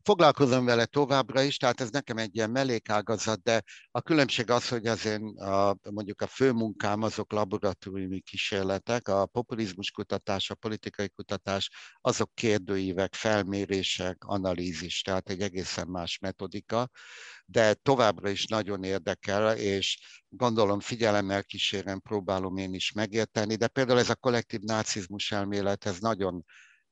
[0.01, 3.61] Foglalkozom vele továbbra is, tehát ez nekem egy ilyen mellékágazat, de
[3.91, 9.25] a különbség az, hogy az én a, mondjuk a fő munkám azok laboratóriumi kísérletek, a
[9.25, 11.69] populizmus kutatás, a politikai kutatás,
[12.01, 16.89] azok kérdőívek, felmérések, analízis, tehát egy egészen más metodika,
[17.45, 19.99] de továbbra is nagyon érdekel, és
[20.29, 25.99] gondolom figyelemmel kísérem, próbálom én is megérteni, de például ez a kollektív nácizmus elmélet, ez
[25.99, 26.45] nagyon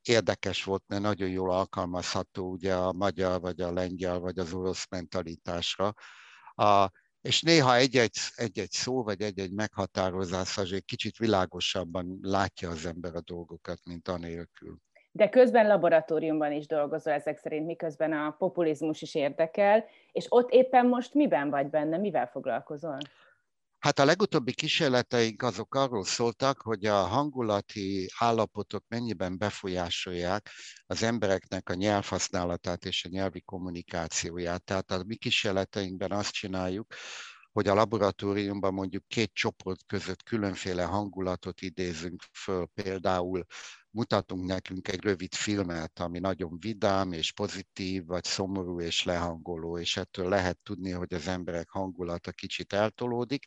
[0.08, 4.88] érdekes volt, mert nagyon jól alkalmazható ugye a magyar, vagy a lengyel, vagy az orosz
[4.89, 5.93] mentalitásra.
[6.55, 6.89] A,
[7.22, 13.22] és néha egy-egy, egy-egy szó, vagy egy-egy meghatározás azért kicsit világosabban látja az ember a
[13.22, 14.78] dolgokat, mint anélkül.
[15.12, 20.86] De közben laboratóriumban is dolgozol ezek szerint, miközben a populizmus is érdekel, és ott éppen
[20.86, 22.97] most miben vagy benne, mivel foglalkozol?
[23.80, 30.49] Hát a legutóbbi kísérleteink azok arról szóltak, hogy a hangulati állapotok mennyiben befolyásolják
[30.86, 34.63] az embereknek a nyelvhasználatát és a nyelvi kommunikációját.
[34.63, 36.93] Tehát a mi kísérleteinkben azt csináljuk,
[37.51, 43.45] hogy a laboratóriumban mondjuk két csoport között különféle hangulatot idézünk föl, például
[43.98, 49.98] mutatunk nekünk egy rövid filmet, ami nagyon vidám és pozitív, vagy szomorú és lehangoló, és
[49.98, 53.45] ettől lehet tudni, hogy az emberek hangulata kicsit eltolódik,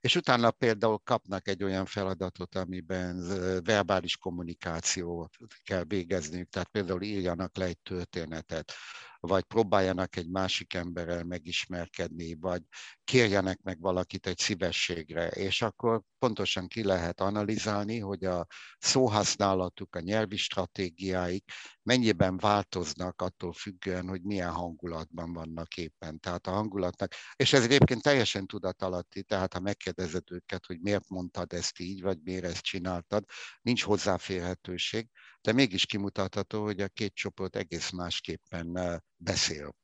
[0.00, 3.22] és utána például kapnak egy olyan feladatot, amiben
[3.64, 8.72] verbális kommunikációt kell végezniük, tehát például írjanak le egy történetet,
[9.20, 12.62] vagy próbáljanak egy másik emberrel megismerkedni, vagy
[13.04, 18.46] kérjenek meg valakit egy szívességre, és akkor pontosan ki lehet analizálni, hogy a
[18.78, 21.44] szóhasználatuk, a nyelvi stratégiáik
[21.82, 26.20] mennyiben változnak attól függően, hogy milyen hangulatban vannak éppen.
[26.20, 31.52] Tehát a hangulatnak, és ez egyébként teljesen tudatalatti, tehát ha megkérdezed őket, hogy miért mondtad
[31.52, 33.24] ezt így, vagy miért ezt csináltad,
[33.62, 35.06] nincs hozzáférhetőség,
[35.40, 39.74] de mégis kimutatható, hogy a két csoport egész másképpen eh, beszél.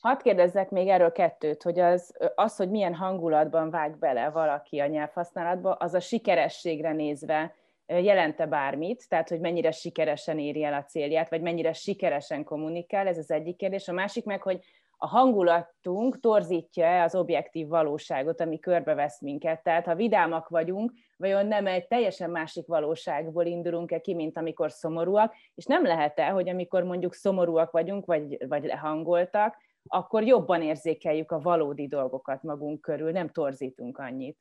[0.00, 4.86] Hadd kérdezzek még erről kettőt, hogy az, az, hogy milyen hangulatban vág bele valaki a
[4.86, 7.54] nyelvhasználatba, az a sikerességre nézve
[7.86, 13.18] jelente bármit, tehát hogy mennyire sikeresen éri el a célját, vagy mennyire sikeresen kommunikál, ez
[13.18, 13.88] az egyik kérdés.
[13.88, 14.64] A másik meg, hogy
[15.02, 19.62] a hangulatunk torzítja az objektív valóságot, ami körbevesz minket.
[19.62, 25.34] Tehát ha vidámak vagyunk, vajon nem egy teljesen másik valóságból indulunk-e ki, mint amikor szomorúak,
[25.54, 31.40] és nem lehet-e, hogy amikor mondjuk szomorúak vagyunk, vagy, vagy lehangoltak, akkor jobban érzékeljük a
[31.40, 34.38] valódi dolgokat magunk körül, nem torzítunk annyit.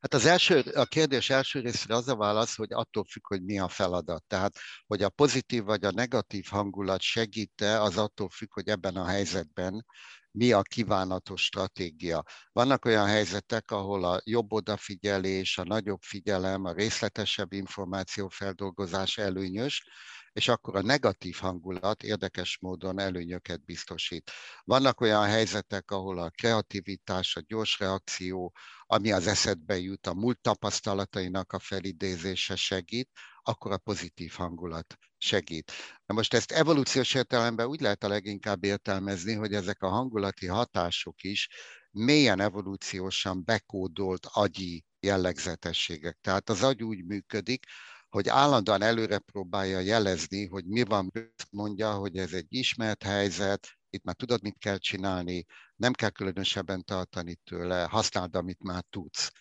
[0.00, 3.58] Hát az első, a kérdés első részre az a válasz, hogy attól függ, hogy mi
[3.58, 4.24] a feladat.
[4.26, 9.04] Tehát, hogy a pozitív vagy a negatív hangulat segíte, az attól függ, hogy ebben a
[9.04, 9.84] helyzetben
[10.32, 12.24] mi a kívánatos stratégia.
[12.52, 19.84] Vannak olyan helyzetek, ahol a jobb odafigyelés, a nagyobb figyelem, a részletesebb információfeldolgozás előnyös,
[20.32, 24.30] és akkor a negatív hangulat érdekes módon előnyöket biztosít.
[24.64, 28.54] Vannak olyan helyzetek, ahol a kreativitás, a gyors reakció,
[28.86, 33.10] ami az eszedbe jut, a múlt tapasztalatainak a felidézése segít,
[33.42, 35.72] akkor a pozitív hangulat segít.
[36.06, 41.22] Na most ezt evolúciós értelemben úgy lehet a leginkább értelmezni, hogy ezek a hangulati hatások
[41.22, 41.48] is
[41.90, 46.18] mélyen evolúciósan bekódolt agyi jellegzetességek.
[46.20, 47.66] Tehát az agy úgy működik,
[48.08, 51.12] hogy állandóan előre próbálja jelezni, hogy mi van,
[51.50, 55.44] mondja, hogy ez egy ismert helyzet, itt már tudod, mit kell csinálni,
[55.76, 59.32] nem kell különösebben tartani tőle, használd, amit már tudsz.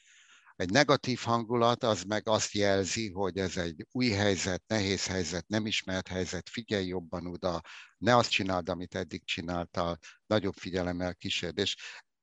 [0.60, 5.66] Egy negatív hangulat az meg azt jelzi, hogy ez egy új helyzet, nehéz helyzet, nem
[5.66, 7.62] ismert helyzet, figyelj jobban oda,
[7.97, 11.57] ne azt csináld, amit eddig csináltál, nagyobb figyelemmel kísérd.
[11.57, 11.76] És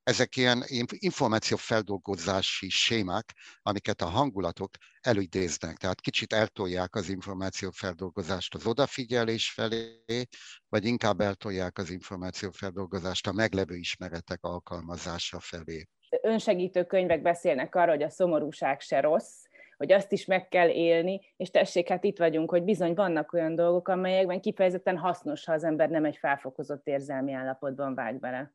[0.03, 4.71] ezek ilyen információfeldolgozási sémák, amiket a hangulatok
[5.01, 5.77] előidéznek.
[5.77, 10.27] Tehát kicsit eltolják az információfeldolgozást az odafigyelés felé,
[10.69, 15.87] vagy inkább eltolják az információfeldolgozást a meglevő ismeretek alkalmazása felé.
[16.21, 19.43] Önsegítő könyvek beszélnek arról, hogy a szomorúság se rossz,
[19.77, 23.55] hogy azt is meg kell élni, és tessék, hát itt vagyunk, hogy bizony vannak olyan
[23.55, 28.53] dolgok, amelyekben kifejezetten hasznos, ha az ember nem egy felfokozott érzelmi állapotban vág bele.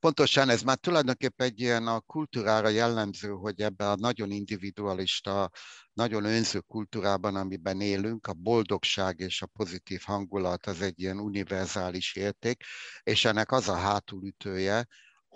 [0.00, 5.50] Pontosan ez már tulajdonképpen egy ilyen a kultúrára jellemző, hogy ebben a nagyon individualista,
[5.92, 12.16] nagyon önző kultúrában, amiben élünk, a boldogság és a pozitív hangulat az egy ilyen univerzális
[12.16, 12.62] érték,
[13.02, 14.86] és ennek az a hátulütője,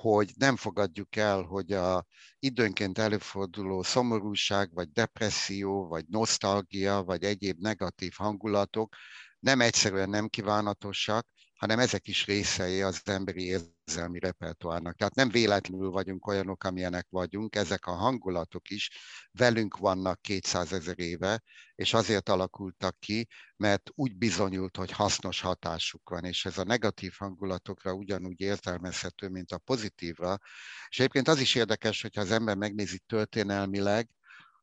[0.01, 2.07] hogy nem fogadjuk el, hogy a
[2.39, 8.95] időnként előforduló szomorúság, vagy depresszió, vagy nosztalgia, vagy egyéb negatív hangulatok
[9.41, 11.27] nem egyszerűen nem kívánatosak,
[11.61, 14.97] hanem ezek is részei az emberi érzelmi repertoárnak.
[14.97, 18.91] Tehát nem véletlenül vagyunk olyanok, amilyenek vagyunk, ezek a hangulatok is
[19.33, 21.43] velünk vannak 200 ezer éve,
[21.75, 27.13] és azért alakultak ki, mert úgy bizonyult, hogy hasznos hatásuk van, és ez a negatív
[27.19, 30.39] hangulatokra ugyanúgy értelmezhető, mint a pozitívra.
[30.89, 34.09] És egyébként az is érdekes, hogyha az ember megnézi történelmileg,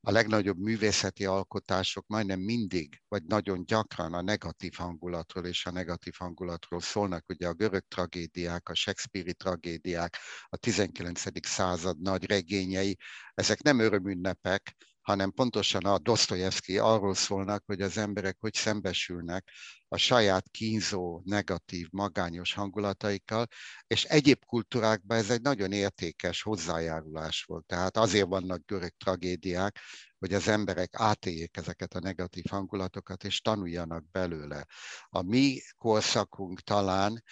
[0.02, 6.14] a legnagyobb művészeti alkotások majdnem mindig, vagy nagyon gyakran a negatív hangulatról és a negatív
[6.18, 7.30] hangulatról szólnak.
[7.30, 11.48] Ugye a görög tragédiák, a Shakespeare-i tragédiák, a 19.
[11.48, 12.98] század nagy regényei,
[13.34, 14.76] ezek nem örömünnepek,
[15.08, 19.52] hanem pontosan a Dostoyevsky arról szólnak, hogy az emberek hogy szembesülnek
[19.88, 23.46] a saját kínzó, negatív, magányos hangulataikkal,
[23.88, 27.66] és egyéb kultúrákban ez egy nagyon értékes hozzájárulás volt.
[27.66, 29.80] Tehát azért vannak görög tragédiák,
[30.20, 34.66] hogy az emberek átéljék ezeket a negatív hangulatokat, és tanuljanak belőle.
[35.10, 37.24] A mi korszakunk talán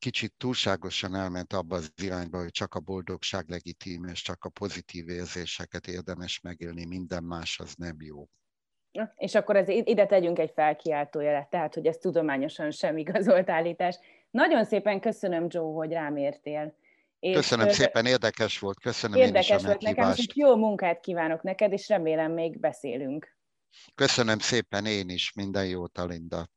[0.00, 5.08] kicsit túlságosan elment abba az irányba, hogy csak a boldogság legitim, és csak a pozitív
[5.08, 8.26] érzéseket érdemes megélni, minden más az nem jó.
[9.16, 13.98] És akkor ez, ide tegyünk egy felkiáltójelet, tehát, hogy ez tudományosan sem igazolt állítás.
[14.30, 16.74] Nagyon szépen köszönöm, Joe, hogy rám értél.
[17.18, 21.00] És köszönöm szépen, érdekes volt, köszönöm érdekes én is a volt nekem, és jó munkát
[21.00, 23.36] kívánok neked, és remélem még beszélünk.
[23.94, 26.48] Köszönöm szépen én is, minden jót, Alinda.